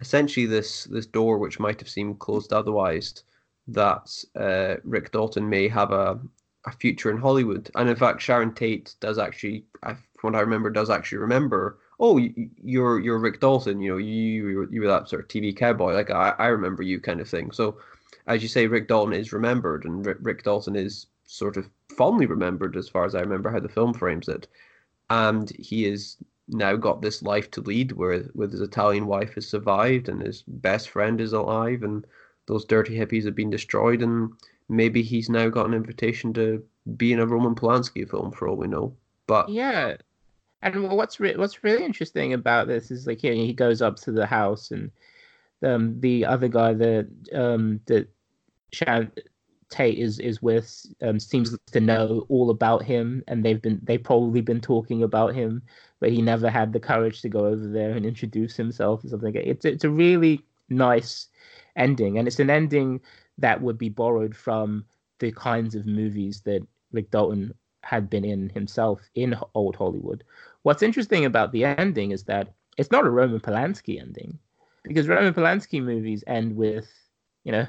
[0.00, 3.22] essentially this this door which might have seemed closed otherwise
[3.66, 4.08] that
[4.38, 6.18] uh, rick dalton may have a
[6.66, 7.70] a future in Hollywood.
[7.74, 11.78] And in fact, Sharon Tate does actually, from what I remember, does actually remember.
[11.98, 13.80] Oh, you're you're Rick Dalton.
[13.80, 15.94] You know, you you were, you were that sort of TV cowboy.
[15.94, 17.52] Like I, I remember you, kind of thing.
[17.52, 17.78] So,
[18.26, 22.26] as you say, Rick Dalton is remembered, and Rick, Rick Dalton is sort of fondly
[22.26, 24.46] remembered, as far as I remember how the film frames it.
[25.10, 26.16] And he has
[26.48, 30.42] now got this life to lead, where with his Italian wife has survived, and his
[30.46, 32.06] best friend is alive, and
[32.46, 34.32] those dirty hippies have been destroyed, and
[34.68, 36.64] maybe he's now got an invitation to
[36.96, 38.96] be in a Roman Polanski film for all we know.
[39.26, 39.96] But Yeah,
[40.62, 44.12] and what's re- what's really interesting about this is like here he goes up to
[44.12, 44.90] the house and
[45.64, 48.08] um the other guy that um that
[48.72, 49.12] Sharon
[49.68, 54.02] Tate is is with um seems to know all about him and they've been they've
[54.02, 55.62] probably been talking about him
[56.00, 59.34] but he never had the courage to go over there and introduce himself or something.
[59.34, 61.28] It's it's a really nice
[61.76, 63.00] ending and it's an ending
[63.38, 64.84] that would be borrowed from
[65.18, 70.24] the kinds of movies that Rick Dalton had been in himself in old Hollywood.
[70.62, 74.38] What's interesting about the ending is that it's not a Roman Polanski ending
[74.82, 76.88] because Roman Polanski movies end with,
[77.44, 77.66] you know,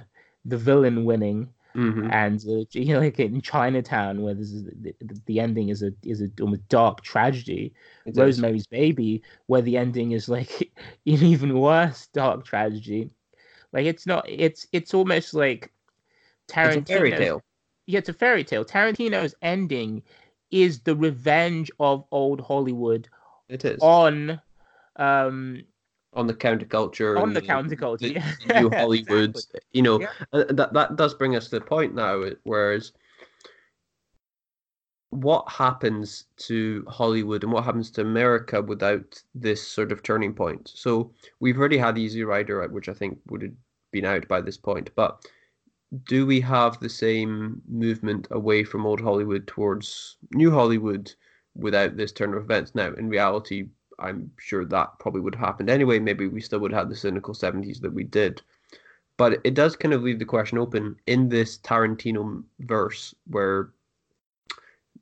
[0.47, 2.11] the villain winning mhm.
[2.11, 4.93] and uh, you know, like in Chinatown where this is the,
[5.25, 7.73] the, ending is a is a almost dark tragedy.
[8.05, 8.17] It is.
[8.17, 10.71] Rosemary's Baby, where the ending is like
[11.05, 13.11] an even worse dark tragedy.
[13.73, 14.25] Like it's not.
[14.27, 15.71] It's it's almost like
[16.47, 16.87] Tarantino.
[16.87, 17.43] Fairy tale.
[17.85, 18.65] Yeah, it's a fairy tale.
[18.65, 20.03] Tarantino's ending
[20.51, 23.09] is the revenge of old Hollywood
[23.49, 24.39] It is on
[24.95, 25.63] um
[26.17, 27.21] on the counterculture.
[27.21, 27.99] on the counterculture.
[27.99, 28.61] the yeah.
[28.61, 29.29] new Hollywood.
[29.29, 29.59] Exactly.
[29.71, 30.09] You know, Yeah.
[30.33, 32.23] uh, that that does bring us to the point now.
[32.43, 32.91] Whereas,
[35.11, 40.71] what happens to Hollywood and what happens to America without this sort of turning point?
[40.75, 43.53] So we've already had Easy Rider, which I think would have
[43.91, 45.23] been out by this point, but.
[46.03, 51.13] Do we have the same movement away from old Hollywood towards new Hollywood
[51.55, 52.75] without this turn of events?
[52.75, 53.69] Now, in reality,
[53.99, 55.99] I'm sure that probably would have happened anyway.
[55.99, 58.41] Maybe we still would have the cynical 70s that we did.
[59.17, 63.71] But it does kind of leave the question open in this Tarantino verse where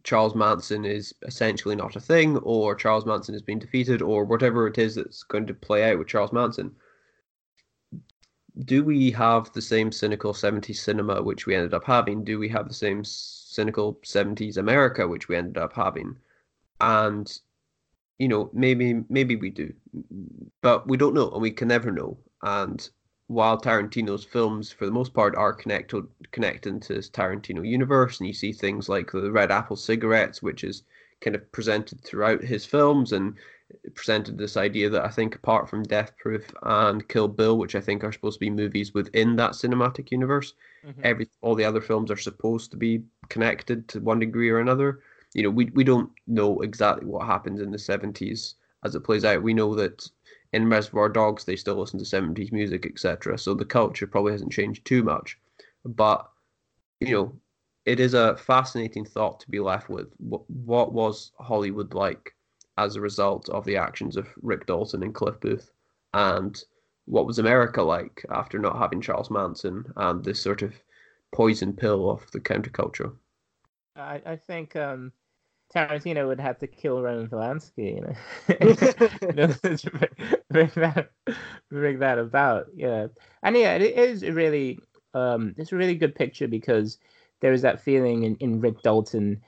[0.06, 4.68] Charles Manson is essentially not a thing, or Charles Manson has been defeated, or whatever
[4.68, 6.76] it is that's going to play out with Charles Manson.
[8.64, 12.24] Do we have the same cynical 70s cinema which we ended up having?
[12.24, 16.16] Do we have the same cynical 70s America which we ended up having?
[16.80, 17.38] And
[18.20, 19.74] you know, maybe maybe we do,
[20.62, 22.18] but we don't know, and we can never know.
[22.44, 22.88] And
[23.28, 28.28] while Tarantino's films, for the most part, are connected connected to his Tarantino universe, and
[28.28, 30.84] you see things like the Red Apple cigarettes, which is
[31.22, 33.36] kind of presented throughout his films, and
[33.96, 37.82] presented this idea that I think apart from Death Proof and Kill Bill, which I
[37.82, 40.54] think are supposed to be movies within that cinematic universe,
[40.86, 40.94] Mhm.
[41.04, 45.02] every all the other films are supposed to be connected to one degree or another.
[45.36, 48.56] You know, we we don't know exactly what happens in the seventies
[48.86, 49.44] as it plays out.
[49.44, 50.10] We know that
[50.54, 53.38] in Reservoir Dogs they still listen to seventies music, etc.
[53.38, 55.38] So the culture probably hasn't changed too much,
[55.84, 56.30] but
[57.02, 57.36] you know,
[57.86, 60.08] it is a fascinating thought to be left with.
[60.20, 62.34] What what was Hollywood like
[62.78, 65.70] as a result of the actions of Rick Dalton and Cliff Booth,
[66.14, 66.64] and
[67.08, 70.74] what was America like after not having Charles Manson and this sort of
[71.34, 73.14] poison pill of the counterculture?
[73.98, 75.12] I, I think um,
[75.76, 78.16] Tarantino would have to kill Roman Polanski, you know,
[79.78, 79.92] to
[80.50, 81.10] bring- that
[81.70, 82.68] bring that about.
[82.76, 83.08] Yeah,
[83.44, 84.80] and yeah, it is a really
[85.14, 86.98] um, it's a really good picture because
[87.42, 89.42] there is that feeling in, in Rick Dalton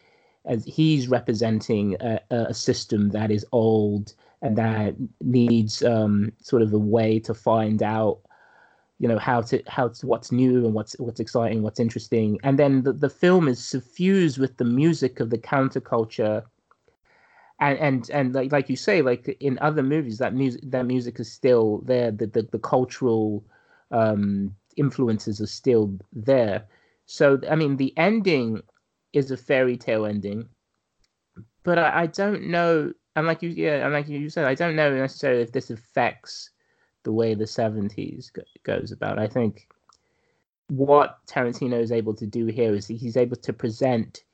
[0.45, 6.73] as he's representing a, a system that is old and that needs um, sort of
[6.73, 8.19] a way to find out
[8.99, 12.39] you know how to how to what's new and what's what's exciting what's interesting.
[12.43, 16.43] And then the, the film is suffused with the music of the counterculture.
[17.59, 21.19] And and and like like you say like in other movies that music that music
[21.19, 22.11] is still there.
[22.11, 23.45] The the, the cultural
[23.91, 26.65] um influences are still there.
[27.05, 28.61] So i mean the ending
[29.13, 30.49] is a fairy tale ending
[31.63, 32.93] but i, I don't know.
[33.15, 36.51] And like you yeah and like you said i don't know necessarily if this affects
[37.07, 39.17] the way the 70s go- goes about.
[39.17, 39.69] I think
[40.67, 44.25] what Tarantino is able to do here is he's able to present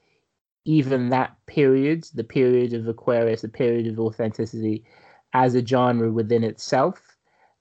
[0.66, 4.84] even that period, the period of Aquarius, the period of authenticity,
[5.34, 7.16] as a genre within itself.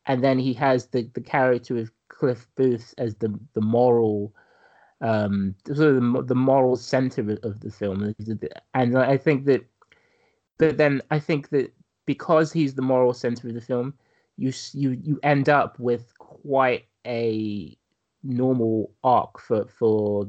[0.06, 4.32] And then he has the, the character of Cliff Booth as the the moral,
[5.02, 8.14] um, sort of the, the moral center of, the film.
[8.72, 9.62] And I think that,
[10.56, 11.70] but then I think that
[12.06, 13.92] because he's the moral center of the film,
[14.36, 17.76] you you you end up with quite a
[18.22, 20.28] normal arc for for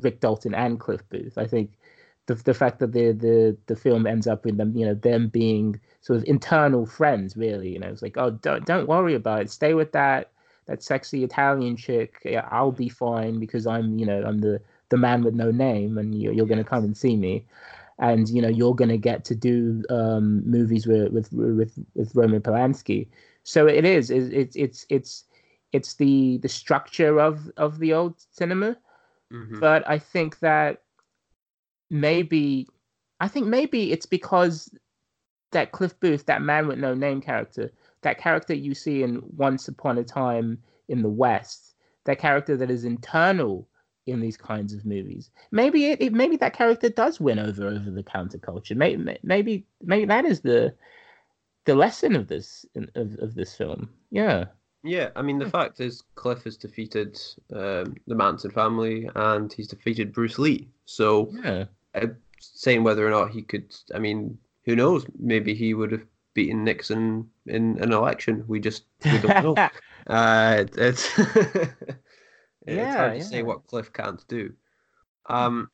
[0.00, 1.38] Rick Dalton and Cliff Booth.
[1.38, 1.72] I think
[2.26, 5.28] the the fact that the the the film ends up with them, you know, them
[5.28, 7.70] being sort of internal friends, really.
[7.70, 9.50] You know, it's like, oh, don't don't worry about it.
[9.50, 10.30] Stay with that
[10.66, 12.20] that sexy Italian chick.
[12.24, 15.98] Yeah, I'll be fine because I'm, you know, I'm the the man with no name,
[15.98, 17.44] and you're you're gonna come and see me.
[17.98, 22.40] And you know you're gonna get to do um, movies with with with with Roman
[22.40, 23.08] Polanski.
[23.44, 24.10] So it is.
[24.10, 25.24] It's it's it's
[25.72, 28.76] it's the the structure of of the old cinema
[29.32, 29.60] Mhm.
[29.60, 30.82] but I think that
[31.90, 32.68] maybe
[33.20, 34.74] I think maybe it's because
[35.52, 37.70] that Cliff Booth, that man with no name character,
[38.02, 41.74] that character you see in Once Upon a Time in the West,
[42.04, 43.68] that character that is internal
[44.06, 45.30] in these kinds of movies.
[45.52, 48.76] Maybe it, it maybe that character does win over over the counterculture.
[48.76, 50.74] Maybe maybe maybe that is the
[51.64, 53.88] the lesson of this of, of this film.
[54.10, 54.46] Yeah.
[54.84, 57.16] Yeah, I mean the fact is Cliff has defeated
[57.52, 60.68] um, the Manson family and he's defeated Bruce Lee.
[60.86, 61.66] So Yeah.
[61.94, 62.06] uh,
[62.40, 65.06] saying whether or not he could, I mean, who knows?
[65.18, 66.04] Maybe he would have
[66.34, 68.44] beaten Nixon in an election.
[68.48, 69.54] We just we don't know.
[70.08, 71.86] uh, it's it's
[72.66, 74.52] Yeah, hard to say what Cliff can't do.
[75.26, 75.70] Um,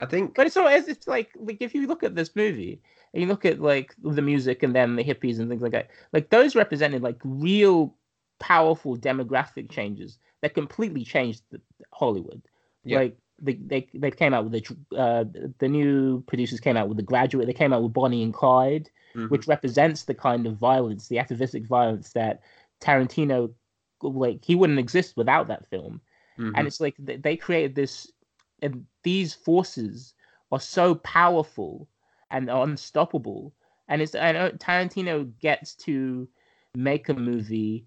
[0.00, 2.80] I think, But it's all it's, it's like like if you look at this movie
[3.16, 5.88] and you look at like the music and then the hippies and things like that,
[6.12, 7.96] like those represented like real
[8.40, 11.58] powerful demographic changes that completely changed the,
[11.94, 12.42] Hollywood.
[12.84, 12.98] Yeah.
[12.98, 15.24] Like they, they they came out with the uh,
[15.58, 17.46] the new producers came out with the graduate.
[17.46, 19.30] They came out with Bonnie and Clyde, Mhm.
[19.30, 22.42] which represents the kind of violence, the atavistic violence that
[22.82, 23.54] Tarantino
[24.02, 26.02] like he wouldn't exist without that film
[26.38, 26.52] Mhm.
[26.54, 28.12] and it's like th- they created this
[28.60, 30.12] and these forces
[30.52, 31.88] are so powerful
[32.30, 33.54] and unstoppable.
[33.88, 36.28] And it's I know tarantino gets to
[36.74, 37.86] make a movie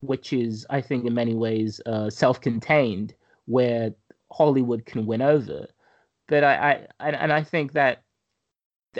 [0.00, 3.14] which is i think in many ways uh, self-contained
[3.46, 3.92] where
[4.32, 5.66] hollywood can win over.
[6.28, 8.02] But i i and, and i think that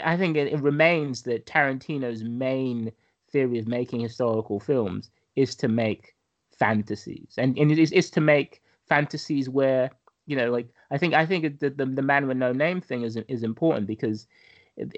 [0.03, 2.93] i think it, it remains that tarantino's main
[3.31, 6.15] theory of making historical films is to make
[6.57, 7.35] fantasies.
[7.37, 9.91] And, and it is, is to make fantasies where
[10.27, 13.03] you know like i think i think the, the, the man with no name thing
[13.03, 14.27] is is important because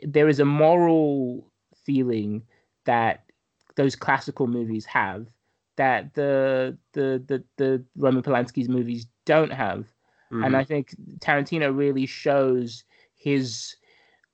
[0.02, 1.50] there is a moral
[1.84, 2.42] feeling
[2.84, 3.24] that
[3.76, 5.26] those classical movies have
[5.76, 9.86] that the the the, the roman polanski's movies don't have
[10.32, 10.46] Mhm.
[10.46, 13.76] and i think tarantino really shows his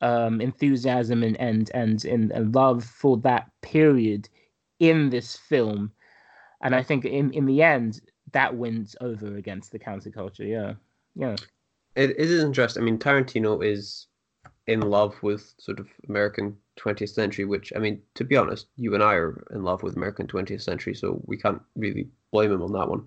[0.02, 4.28] um, enthusiasm and and and and and love for that period
[4.80, 5.92] in this film,
[6.60, 8.00] and I think in in the end
[8.32, 10.46] that wins over against the counterculture.
[10.46, 10.74] Yeah,
[11.14, 11.36] yeah.
[11.94, 12.82] It, it is interesting.
[12.82, 14.08] I mean, Tarantino is
[14.66, 18.94] in love with sort of American 20th century, which, I mean, to be honest, you
[18.94, 22.62] and I are in love with American 20th century, so we can't really blame him
[22.62, 23.06] on that one.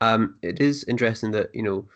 [0.00, 1.88] Um, it is interesting that, you know,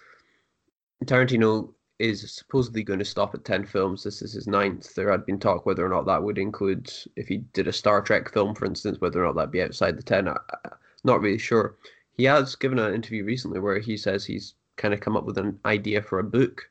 [1.04, 4.02] Tarantino is supposedly going to stop at 10 films.
[4.02, 4.94] This is his ninth.
[4.94, 8.00] There had been talk whether or not that would include, if he did a Star
[8.02, 10.28] Trek film, for instance, whether or not that'd be outside the 10.
[10.28, 10.32] I,
[10.64, 10.70] I-
[11.04, 11.76] not really sure.
[12.16, 15.36] He has given an interview recently where he says he's kind of come up with
[15.38, 16.68] an idea for a book,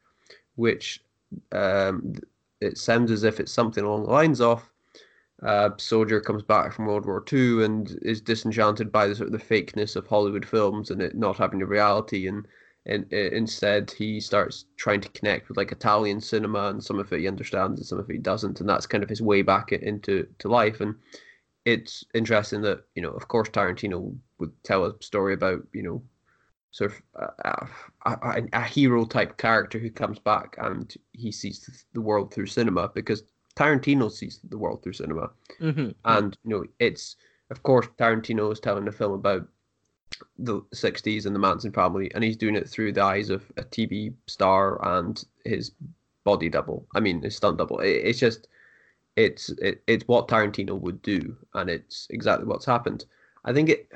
[0.56, 1.04] which
[1.52, 2.16] um,
[2.60, 4.72] it sounds as if it's something along the lines of
[5.44, 9.40] uh, soldier comes back from World War II and is disenchanted by the sort of
[9.40, 12.48] the fakeness of Hollywood films and it not having a reality, and,
[12.86, 17.12] and uh, instead he starts trying to connect with like Italian cinema, and some of
[17.12, 19.42] it he understands and some of it he doesn't, and that's kind of his way
[19.42, 20.80] back into to life.
[20.80, 20.96] And
[21.66, 26.04] it's interesting that you know, of course, Tarantino would tell a story about you know
[26.72, 27.02] sort of
[27.44, 27.68] a,
[28.06, 32.48] a, a, a hero type character who comes back and he sees the world through
[32.48, 33.24] cinema because
[33.56, 35.90] Tarantino sees the world through cinema, Mm-hmm.
[36.06, 37.18] and you know it's
[37.50, 39.48] of course Tarantino is telling a film about
[40.40, 43.64] the 60s and the Manson family, and he's doing it through the eyes of a
[43.64, 45.72] TV star and his
[46.24, 46.86] body double.
[46.96, 47.80] I mean, his stunt double.
[47.80, 48.48] It, it's just
[49.18, 53.06] it's it, it's what Tarantino would do, and it's exactly what's happened.
[53.44, 53.92] I think it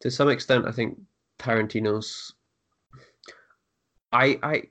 [0.00, 0.66] to some extent.
[0.66, 0.98] I think
[1.40, 2.34] Tarantino's.
[4.12, 4.62] I I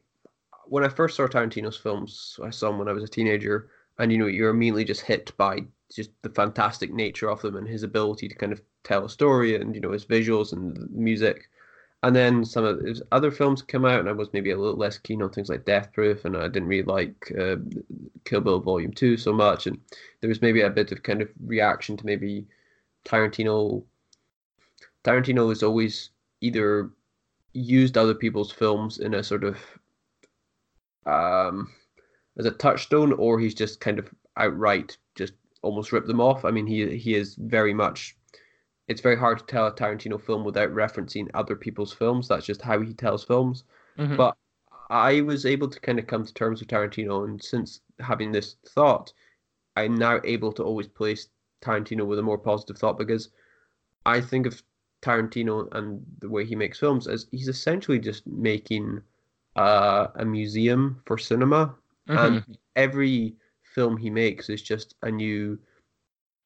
[0.68, 4.12] when I first saw Tarantino's films, I saw them when I was a teenager, and
[4.12, 7.84] you know you're immediately just hit by just the fantastic nature of them and his
[7.84, 11.50] ability to kind of tell a story and you know his visuals and music.
[12.02, 14.78] And then some of his other films come out, and I was maybe a little
[14.78, 17.58] less keen on things like Death Proof, and I didn't really like uh,
[18.24, 19.68] Kill Bill Volume Two so much.
[19.68, 19.80] And
[20.22, 22.48] there was maybe a bit of kind of reaction to maybe
[23.06, 23.84] Tarantino.
[25.04, 26.12] Tarantino is always
[26.42, 26.92] either
[27.54, 29.58] used other people's films in a sort of
[31.06, 31.74] um,
[32.38, 36.46] as a touchstone, or he's just kind of outright just almost ripped them off.
[36.46, 38.16] I mean, he he is very much.
[38.88, 42.28] It's very hard to tell a Tarantino film without referencing other people's films.
[42.28, 43.64] That's just how he tells films.
[43.98, 44.18] Mhm.
[44.18, 44.36] But
[44.90, 48.56] I was able to kind of come to terms with Tarantino, and since having this
[48.68, 49.14] thought,
[49.76, 51.30] I'm now able to always place
[51.62, 53.30] Tarantino with a more positive thought because
[54.06, 54.64] I think of
[55.02, 59.02] Tarantino and the way he makes films is he's essentially just making
[59.56, 61.74] uh, a museum for cinema,
[62.08, 63.36] and every
[63.76, 65.58] film he makes is just a new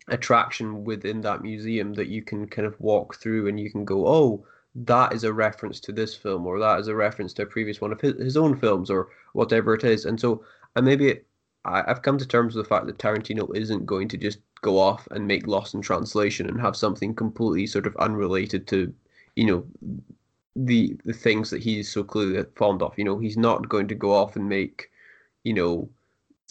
[0.10, 4.06] attraction within that museum that you can kind of walk through and you can go,
[4.06, 4.46] oh,
[4.76, 7.80] that is a reference to this film, or that is a reference to a previous
[7.80, 10.06] one of his, his own films, or whatever it is.
[10.06, 10.44] And so,
[10.76, 11.26] and maybe it,
[11.64, 14.80] I, I've come to terms with the fact that Tarantino isn't going to just go
[14.80, 18.92] off and make Lost in Translation and have something completely sort of unrelated to,
[19.36, 19.64] you know,
[20.56, 22.94] the the things that he's so clearly fond of.
[22.98, 24.90] You know, he's not going to go off and make,
[25.44, 25.90] you know,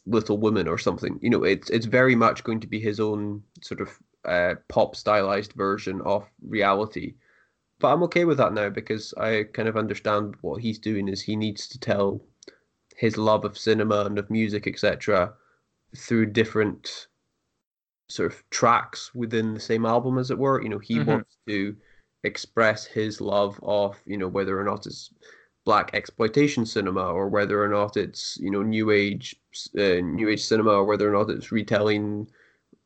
[0.06, 1.18] Little Women or something.
[1.22, 4.94] You know, it's it's very much going to be his own sort of uh, pop
[4.94, 7.14] stylized version of reality.
[7.80, 11.20] But I'm okay with that now because I kind of understand what he's doing is
[11.20, 12.20] he needs to tell
[12.96, 15.32] his love of cinema and of music, etc.,
[15.96, 17.08] through different
[18.14, 20.62] sort of tracks within the same album, as it were.
[20.62, 21.00] You know, he Mhm.
[21.00, 21.76] wants to
[22.24, 25.12] express his love of, you know, whether or not it's
[25.64, 29.36] black exploitation cinema or whether or not it's, you know, new age,
[29.78, 32.28] uh, new age cinema or whether or not it's retelling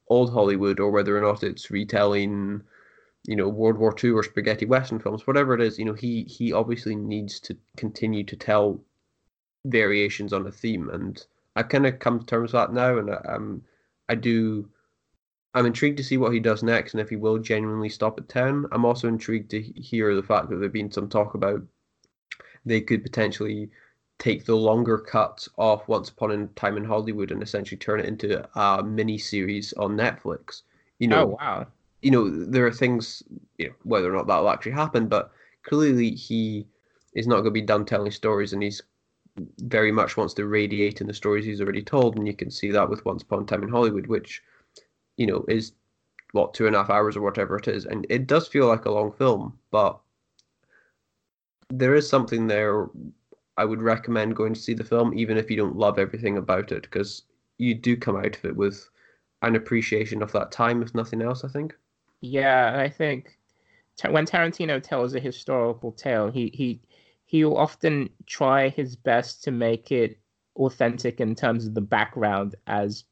[0.09, 2.62] old Hollywood or whether or not it's retelling,
[3.27, 6.24] you know, World War II or spaghetti western films, whatever it is, you know, he
[6.24, 8.81] he obviously needs to continue to tell
[9.66, 11.27] variations on a theme, and
[11.57, 13.62] I've kind of come to terms with that now, and I, um,
[14.09, 14.70] I do.
[15.57, 18.28] I'm intrigued to see what he does next, and if he will genuinely stop at
[18.28, 18.66] ten.
[18.70, 21.62] I'm also intrigued to hear the fact that there've been some talk about
[22.66, 23.70] they could potentially
[24.19, 28.07] take the longer cut of Once Upon a Time in Hollywood and essentially turn it
[28.07, 30.62] into a mini series on Netflix.
[30.99, 31.66] You know, oh wow.
[32.03, 33.23] you know, there are things,
[33.59, 36.66] you know, whether or not that'll actually happen, but clearly he
[37.15, 38.83] is not going to be done telling stories, and he's
[39.59, 42.70] very much wants to radiate in the stories he's already told, and you can see
[42.70, 44.43] that with Once Upon a Time in Hollywood, which,
[45.17, 45.73] you know, is
[46.33, 48.85] what two and a half hours or whatever it is, and it does feel like
[48.85, 49.99] a long film, but
[51.69, 52.89] there is something there.
[53.59, 56.73] I would recommend going to see the film, even if you don't love everything about
[56.73, 57.23] it, because
[57.59, 58.89] you do come out of it with
[59.43, 61.45] an appreciation of that time, if nothing else.
[61.45, 61.75] I think.
[62.21, 63.39] Yeah, I think
[64.09, 66.81] when Tarantino tells a historical tale, he he
[67.25, 70.19] he'll often try his best to make it
[70.57, 73.05] authentic in terms of the background as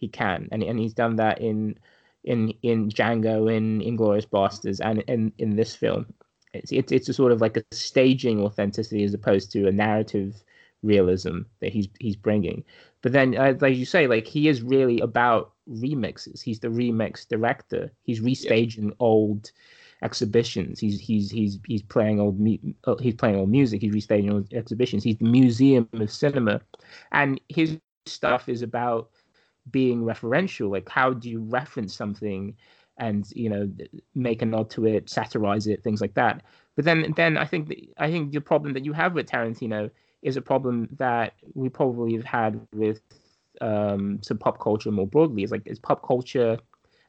[0.00, 1.78] he can, and and he's done that in
[2.24, 6.06] in in Django, in Inglourious Basterds, and in in this film.
[6.52, 10.42] It's it's it's a sort of like a staging authenticity as opposed to a narrative
[10.82, 12.64] realism that he's he's bringing.
[13.02, 16.42] But then, uh, like you say, like he is really about remixes.
[16.42, 17.92] He's the remix director.
[18.02, 19.52] He's restaging old
[20.02, 20.80] exhibitions.
[20.80, 23.80] He's he's he's he's playing old mu- uh, he's playing old music.
[23.82, 25.04] He's restaging old exhibitions.
[25.04, 26.60] He's the museum of cinema,
[27.12, 29.10] and his stuff is about
[29.70, 30.70] being referential.
[30.70, 32.54] Like how do you reference something,
[32.98, 33.70] and you know
[34.14, 36.42] make a nod to it, satirize it, things like that.
[36.76, 39.90] But then then I think the, I think the problem that you have with Tarantino
[40.22, 43.00] is a problem that we probably have had with
[43.60, 45.42] um, some pop culture more broadly.
[45.42, 46.58] is like is pop culture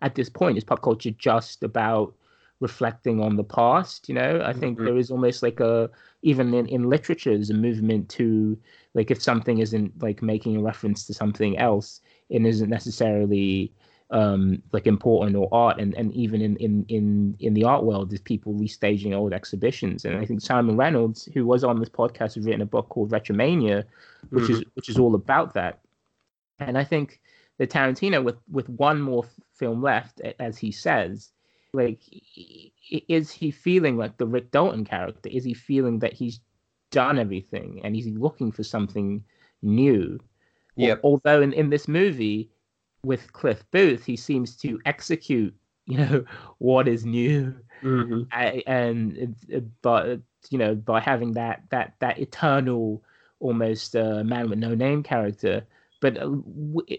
[0.02, 2.14] at this point is pop culture just about
[2.60, 4.84] reflecting on the past you know i think Mhm.
[4.84, 5.90] there is almost like a
[6.22, 8.58] even in, in literature there's a movement to
[8.94, 13.72] like if something isn't like making a reference to something else it isn't necessarily
[14.10, 18.10] um like important or art and and even in in in in the art world
[18.10, 22.36] there's people restaging old exhibitions and i think simon reynolds who was on this podcast
[22.36, 23.86] has written a book called retromania
[24.32, 25.80] which is which is all about that
[26.62, 27.20] and I think
[27.58, 31.32] that Tarantino, with with one more f- film left, as he says,
[31.74, 32.02] like,
[33.08, 35.30] is he feeling like the Rick Dalton character?
[35.30, 36.40] Is he feeling that he's
[36.92, 39.24] done everything, and is he looking for something
[39.62, 40.20] new?
[40.88, 41.02] Yep.
[41.04, 42.50] Although in, in this movie,
[43.04, 45.56] with Cliff Booth, he seems to execute,
[45.86, 46.26] you know,
[46.60, 48.24] what is new, Mm-hmm.
[48.32, 53.04] I- and uh, but you know, by having that that that eternal,
[53.40, 55.66] almost uh, man with no name character.
[56.00, 56.98] But uh, w-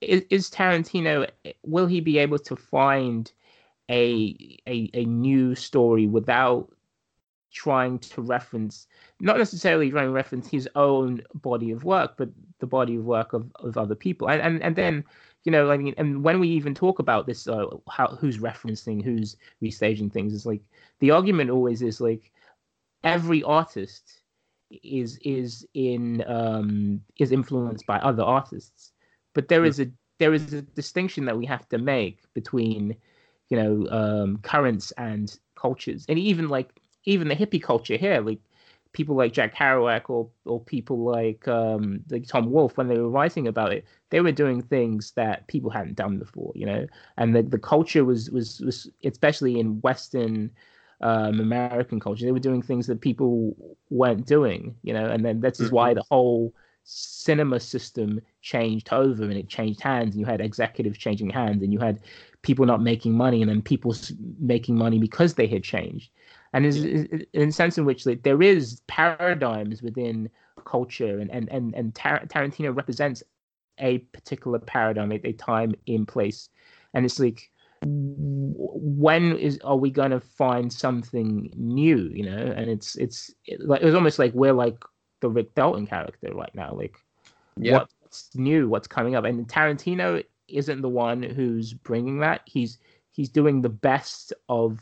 [0.00, 1.28] is, is Tarantino?
[1.64, 3.30] Will he be able to find
[3.90, 6.68] a a a new story without
[7.52, 8.88] trying to reference,
[9.20, 12.28] not necessarily trying to reference his own body of work, but
[12.64, 15.04] the body of work of, of other people, and and and then
[15.44, 19.04] you know, I mean, and when we even talk about this, uh, how who's referencing,
[19.04, 20.62] who's restaging things, it's like
[21.00, 22.32] the argument always is like
[23.02, 24.22] every artist
[24.82, 28.92] is is in um is influenced by other artists,
[29.34, 29.86] but there is a
[30.18, 32.96] there is a distinction that we have to make between
[33.50, 36.70] you know um currents and cultures, and even like
[37.04, 38.40] even the hippie culture here, like
[38.94, 43.10] people like Jack Kerouac or or people like um like Tom Wolfe when they were
[43.10, 46.86] writing about it, they were doing things that people hadn't done before, you know,
[47.18, 50.50] and the the culture was was was especially in Western
[51.00, 53.54] um, American culture, they were doing things that people
[53.90, 56.54] weren't doing, you know, and then this is why the whole
[56.84, 61.72] cinema system changed over and it changed hands and you had executives changing hands and
[61.72, 62.00] you had
[62.42, 63.94] people not making money and then people
[64.38, 66.10] making money because they had changed
[66.54, 70.30] and is is- in a sense in which like, there is paradigms within
[70.64, 73.22] culture and and and, and Tar- tarantino represents
[73.78, 76.48] a particular paradigm a, a time in place.
[76.94, 77.50] And it's like
[77.86, 82.54] when is are we going to find something new you know?
[82.56, 84.78] And it's it's it, like it's almost like we're like
[85.20, 86.96] the rick dalton character right now like
[87.56, 87.80] Yeah.
[87.80, 88.68] what's new?
[88.68, 89.24] What's coming up?
[89.24, 92.42] And tarantino isn't the one who's bringing that.
[92.46, 92.78] He's
[93.12, 94.78] he's doing the best of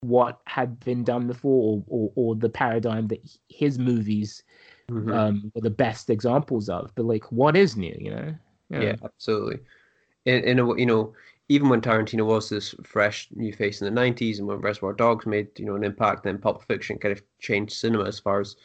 [0.00, 4.42] what had been done before or, or, or the paradigm that his movies
[4.90, 5.12] Mhm.
[5.12, 8.34] um were the best examples of but like what is new you know
[8.70, 9.60] Yeah, absolutely.
[10.26, 11.14] and, in a w- you know,
[11.48, 15.26] even when Tarantino was this fresh new face in the '90s, and when Reservoir Dogs
[15.26, 18.56] made you know an impact, then Pulp Fiction kind of changed cinema as far as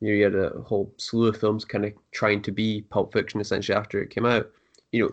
[0.00, 3.12] you know you had a whole slew of films kind of trying to be Pulp
[3.12, 4.50] Fiction essentially after it came out.
[4.92, 5.12] You know,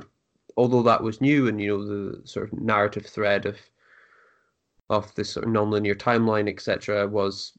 [0.58, 3.58] although that was new, and you know the sort of narrative thread of
[4.89, 7.53] of this sort of nonlinear timeline, etc., was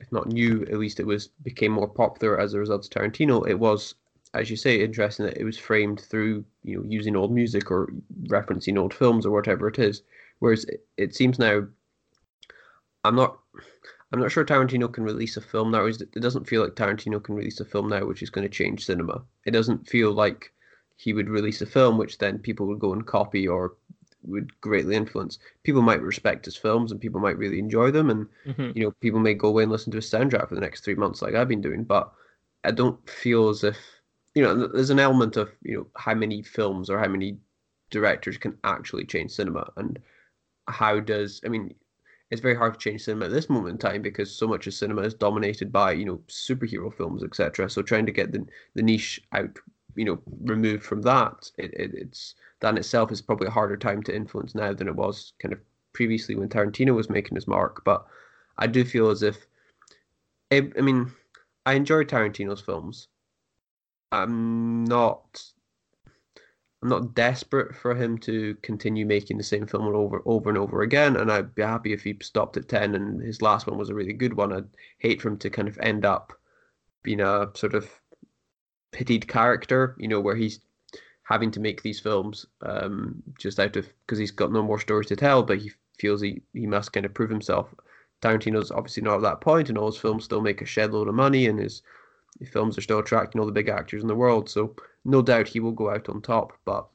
[0.00, 3.46] if not new, at least it was became more popular as a result of Tarantino.
[3.48, 3.94] It was
[4.34, 7.88] as you say, interesting that it was framed through you know using old music or
[8.24, 10.02] referencing old films or whatever it is.
[10.38, 11.66] Whereas it, it seems now,
[13.04, 13.38] I'm not,
[14.12, 15.86] I'm not sure Tarantino can release a film now.
[15.86, 18.84] It doesn't feel like Tarantino can release a film now which is going to change
[18.84, 19.22] cinema.
[19.46, 20.52] It doesn't feel like
[20.96, 23.74] he would release a film which then people would go and copy or
[24.22, 25.38] would greatly influence.
[25.62, 28.74] People might respect his films and people might really enjoy them, and Mhm.
[28.74, 30.94] you know people may go away and listen to his soundtrack for the next three
[30.94, 31.84] months like I've been doing.
[31.84, 32.12] But
[32.64, 33.78] I don't feel as if
[34.34, 37.38] you know, there's an element of you know how many films or how many
[37.90, 39.98] directors can actually change cinema, and
[40.68, 41.74] how does I mean,
[42.30, 44.74] it's very hard to change cinema at this moment in time because so much of
[44.74, 47.70] cinema is dominated by you know superhero films, etc.
[47.70, 49.58] So trying to get the the niche out,
[49.98, 53.76] you know, removed from that, it, it it's that in itself is probably a harder
[53.76, 55.60] time to influence now than it was kind of
[55.92, 57.84] previously when Tarantino was making his mark.
[57.84, 58.06] But
[58.58, 59.46] I do feel as if,
[60.50, 61.12] I, I mean,
[61.66, 63.08] I enjoy Tarantino's films
[64.12, 65.42] I'm not
[66.82, 70.82] I'm not desperate for him to continue making the same film over over and over
[70.82, 73.90] again, and I'd be happy if he stopped at ten and his last one was
[73.90, 74.52] a really good one.
[74.52, 74.68] I'd
[74.98, 76.32] hate for him to kind of end up
[77.02, 77.90] being a sort of
[78.92, 80.60] pitied character, you know, where he's
[81.22, 85.08] having to make these films um, just out of because he's got no more stories
[85.08, 87.74] to tell, but he feels he, he must kind of prove himself.
[88.22, 91.08] Tarantino's obviously not at that point, and all his films still make a shed load
[91.08, 91.82] of money, and his,
[92.52, 94.48] films are still attracting all the big actors in the world.
[94.48, 94.74] So
[95.04, 96.52] no doubt he will go out on top.
[96.64, 96.86] But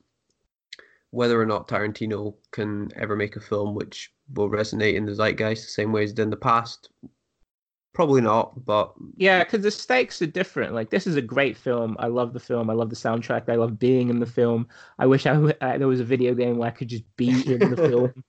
[1.12, 5.66] whether or not Tarantino can ever make a film which will resonate in the zeitgeist
[5.66, 6.90] the same way as did in the past,
[7.94, 8.66] probably not.
[8.66, 10.74] But Yeah, because the stakes are different.
[10.74, 11.96] Like this is a great film.
[12.00, 12.70] I love the film.
[12.70, 13.50] I love the soundtrack.
[13.50, 14.68] I love being in the film.
[15.00, 17.60] I wish I uh, there was a video game where I could just be in
[17.60, 18.24] the film.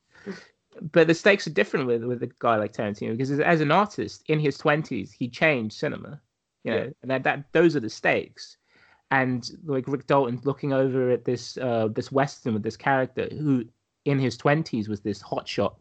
[0.93, 3.71] But the stakes are different with with a guy like Tarantino because as- as an
[3.71, 6.21] artist in his twenties, he changed cinema.
[6.65, 6.91] You know, Yeah.
[7.03, 8.57] and that, that those are the stakes.
[9.11, 13.65] And like Rick Dalton looking over at this uh this western with this character who
[14.05, 15.75] in his twenties was this hotshot,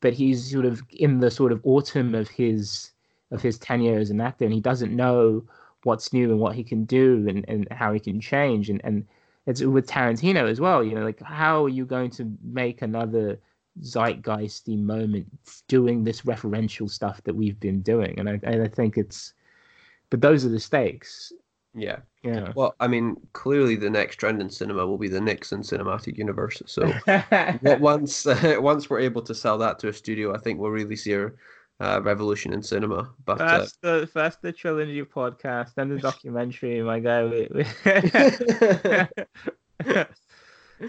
[0.00, 2.90] but he's sort of in the sort of autumn of his
[3.30, 5.44] of his tenure as an actor and he doesn't know
[5.84, 9.06] what's new and what he can do and, and how he can change and, and
[9.46, 13.38] it's with Tarantino as well, you know, like how are you going to make another
[13.80, 15.26] zeitgeisty moment
[15.68, 18.18] doing this referential stuff that we've been doing?
[18.18, 19.32] And I and I think it's
[20.10, 21.32] but those are the stakes.
[21.74, 22.52] yeah, Yeah.
[22.54, 26.60] well, I mean, clearly the next trend in cinema will be the Nixon cinematic universe.
[26.66, 27.00] So
[27.62, 30.96] once uh, once we're able to sell that to a studio, I think we'll really
[30.96, 31.32] see a
[31.80, 33.10] uh, revolution in cinema.
[33.24, 37.24] But uh, First the first the trilogy podcast, then the documentary, my guy.
[37.24, 37.64] We, we...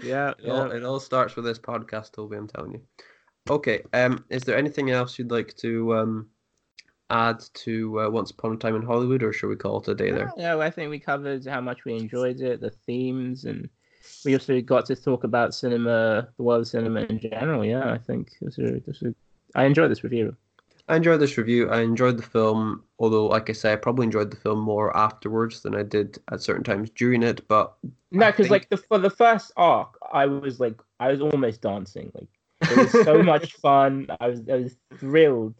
[0.02, 0.76] yeah, it, all, yeah.
[0.76, 2.36] it all starts with this podcast, Toby.
[2.36, 2.82] I'm telling you.
[3.48, 3.82] Okay.
[3.92, 6.28] Um, is there anything else you'd like to um
[7.10, 9.94] add to uh, Once Upon a Time in Hollywood, or should we call it a
[9.94, 10.32] day there?
[10.36, 13.68] Yeah, I think we covered how much we enjoyed it, the themes, and
[14.24, 17.64] we also got to talk about cinema, the world of cinema in general.
[17.64, 19.14] Yeah, I think was a, it was a,
[19.54, 20.36] I enjoyed this review.
[20.90, 21.70] I enjoyed this review.
[21.70, 25.60] I enjoyed the film, although, like I say, I probably enjoyed the film more afterwards
[25.62, 27.46] than I did at certain times during it.
[27.46, 27.72] But
[28.10, 31.62] No, because think- like the for the first arc, I was like I was almost
[31.62, 32.10] dancing.
[32.14, 32.28] Like
[32.70, 34.08] it was so much fun.
[34.20, 35.54] I was I was thrilled,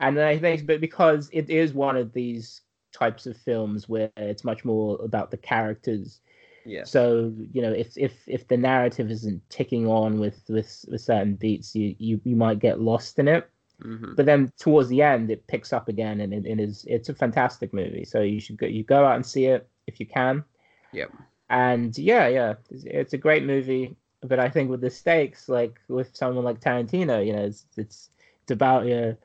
[0.00, 2.62] and then I think, but because it is one of these
[2.94, 6.20] types of films where it's much more about the characters.
[6.64, 11.00] yeah, So you know, if if if the narrative isn't ticking on with with, with
[11.02, 13.48] certain beats, you, you you might get lost in it.
[13.82, 17.08] Hmm But then towards the end, it picks up again, and it, it is it's
[17.08, 18.04] a fantastic movie.
[18.04, 20.44] So you should go you go out and see it if you can.
[20.92, 21.10] Yep.
[21.50, 23.96] And yeah, yeah, it's, it's a great movie.
[24.22, 28.10] But I think with the stakes, like with someone like Tarantino, you know, it's it's
[28.42, 29.16] it's about you know,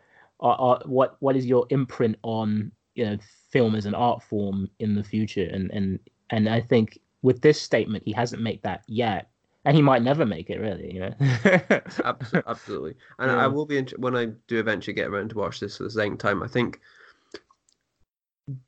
[0.41, 3.17] uh, uh, what what is your imprint on you know
[3.51, 5.99] film as an art form in the future, and and
[6.31, 9.29] and I think with this statement, he hasn't made that yet,
[9.67, 10.93] and he might never make it really.
[10.93, 11.13] You know.
[12.47, 12.95] Absolutely.
[13.19, 13.37] And Yeah.
[13.37, 15.91] I will be int- when I do eventually get around to watch this for the
[15.91, 16.41] second time.
[16.41, 16.79] I think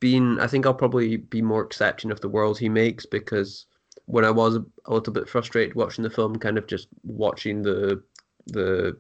[0.01, 3.65] being, I think I'll probably be more accepting of the world he makes because
[4.07, 8.03] when I was a, little bit frustrated watching the film, kind of just watching the
[8.47, 8.97] the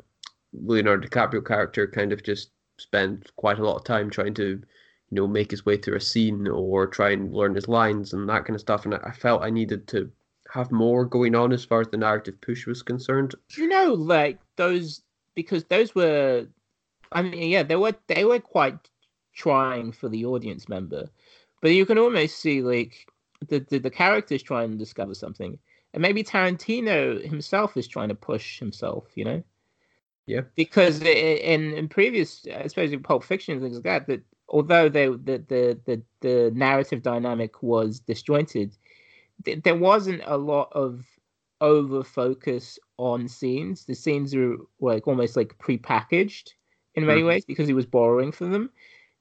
[0.53, 4.61] Leonardo DiCaprio character kind of just spend quite a lot of time trying to, you
[5.11, 8.45] know, make his way through a scene or try and learn his lines and that
[8.45, 8.85] kind of stuff.
[8.85, 10.09] And I felt I needed to
[10.51, 13.35] have more going on as far as the narrative push was concerned.
[13.55, 15.01] You know like those
[15.35, 16.47] because those were
[17.11, 18.89] I mean yeah they were they were quite
[19.33, 21.07] trying for the audience member
[21.61, 23.07] but you can almost see like
[23.47, 25.57] the the, the characters trying to discover something
[25.93, 29.43] and maybe Tarantino himself is trying to push himself you know
[30.25, 30.41] Yeah.
[30.55, 34.89] because in in previous I suppose in Pulp Fiction and things like that that although
[34.89, 38.75] they the the the, the narrative dynamic was disjointed
[39.45, 41.05] th- there wasn't a lot of
[41.61, 43.85] over focus on scenes.
[43.85, 46.53] The scenes are like almost like prepackaged
[46.95, 47.27] in many Mhm.
[47.27, 48.69] ways because he was borrowing from them.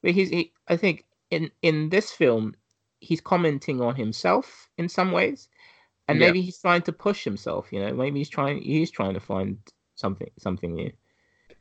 [0.01, 2.55] But he's, he, I think, in in this film,
[3.01, 5.49] he's commenting on himself in some ways,
[6.07, 6.27] and Yeah.
[6.27, 7.71] maybe he's trying to push himself.
[7.71, 9.57] You know, maybe he's trying he's trying to find
[9.95, 10.91] something something new.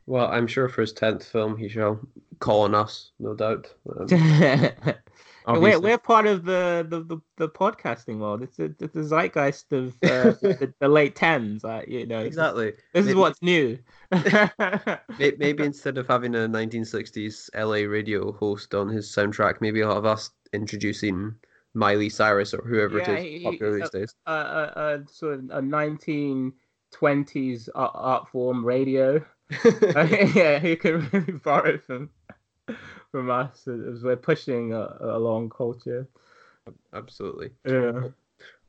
[0.06, 2.00] Well, I'm sure for his tenth film, he shall
[2.38, 3.74] call on us, no doubt.
[3.98, 4.06] Um,
[5.46, 8.42] we're, we're part of the the, the, the podcasting world.
[8.42, 11.64] It's the, it's the zeitgeist of uh, the, the late tens.
[11.64, 12.72] Uh, you know, exactly.
[12.92, 13.78] This is what's new.
[15.18, 20.06] Maybe instead of having a 1960s LA radio host on his soundtrack, maybe he'll have
[20.06, 21.34] us introducing
[21.74, 24.14] Miley Cyrus or whoever Yeah, it he- popular these uh, days.
[24.26, 29.24] a, a, a sort of a 1920s art, art form radio.
[30.34, 32.10] yeah, you can really borrow from
[33.10, 36.06] from us as we're pushing uh, along culture.
[36.92, 37.50] absolutely.
[37.64, 38.02] Yeah.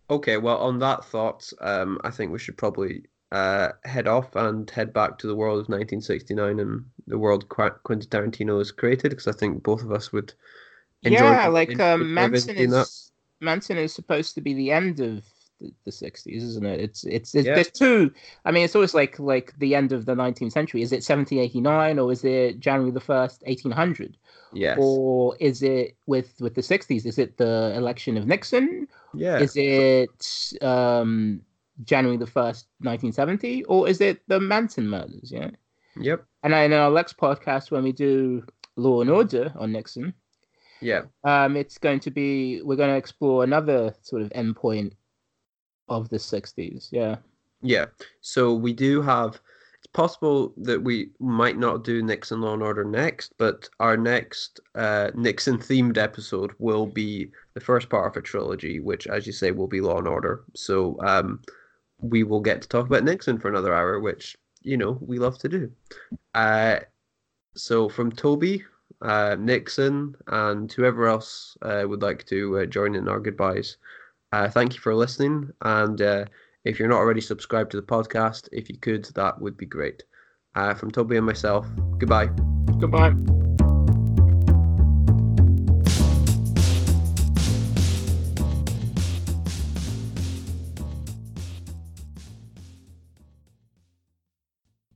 [0.09, 4.69] Okay, well, on that thought, um, I think we should probably uh, head off and
[4.69, 9.09] head back to the world of 1969 and the world Qu- Quentin Tarantino has created,
[9.09, 10.33] because I think both of us would
[11.03, 11.17] enjoy.
[11.17, 12.81] yeah, like um, Manson visiting that.
[12.81, 15.23] is Manson is supposed to be the end of
[15.59, 16.79] the, the 60s, isn't it?
[16.79, 17.55] It's it's, it's Yeah.
[17.55, 18.11] there's two.
[18.45, 20.81] I mean, it's always like like the end of the 19th century.
[20.81, 24.17] Is it 1789 or is it January the first, 1800?
[24.53, 24.77] Yes.
[24.81, 27.05] Or is it with with the 60s?
[27.05, 28.87] Is it the election of Nixon?
[29.13, 29.37] yeah.
[29.39, 31.41] Is it um,
[31.83, 35.31] January the first, 1970, or is it the Manson murders?
[35.31, 35.51] Yeah.
[35.97, 36.25] Yep.
[36.43, 38.43] And in our next podcast, when we do
[38.75, 40.13] Law and Order on Nixon,
[40.81, 41.01] Yeah.
[41.23, 44.93] um, it's going to be we're going to explore another sort of endpoint
[45.89, 46.89] of the 60s.
[46.91, 47.17] Yeah.
[47.61, 47.85] Yeah.
[48.21, 49.39] So we do have.
[49.77, 54.59] It's possible that we might not do Nixon Law and Order next, but our next
[54.75, 59.31] uh, Nixon themed episode will be the first part of a trilogy, which, as you
[59.31, 60.43] say, will be Law and Order.
[60.53, 61.39] So um,
[62.01, 65.37] we will get to talk about Nixon for another hour, which you know we love
[65.39, 65.71] to do.
[66.35, 66.79] Uh,
[67.55, 68.63] so from Toby,
[69.01, 73.77] uh, Nixon, and whoever else uh, would like to uh, join in our goodbyes.
[74.31, 76.25] Uh, thank you for listening, and uh,
[76.65, 80.03] if you're not already subscribed to the podcast, if you could, that would be great.
[80.55, 82.27] Uh, from Toby and myself, goodbye.
[82.79, 83.48] Goodbye.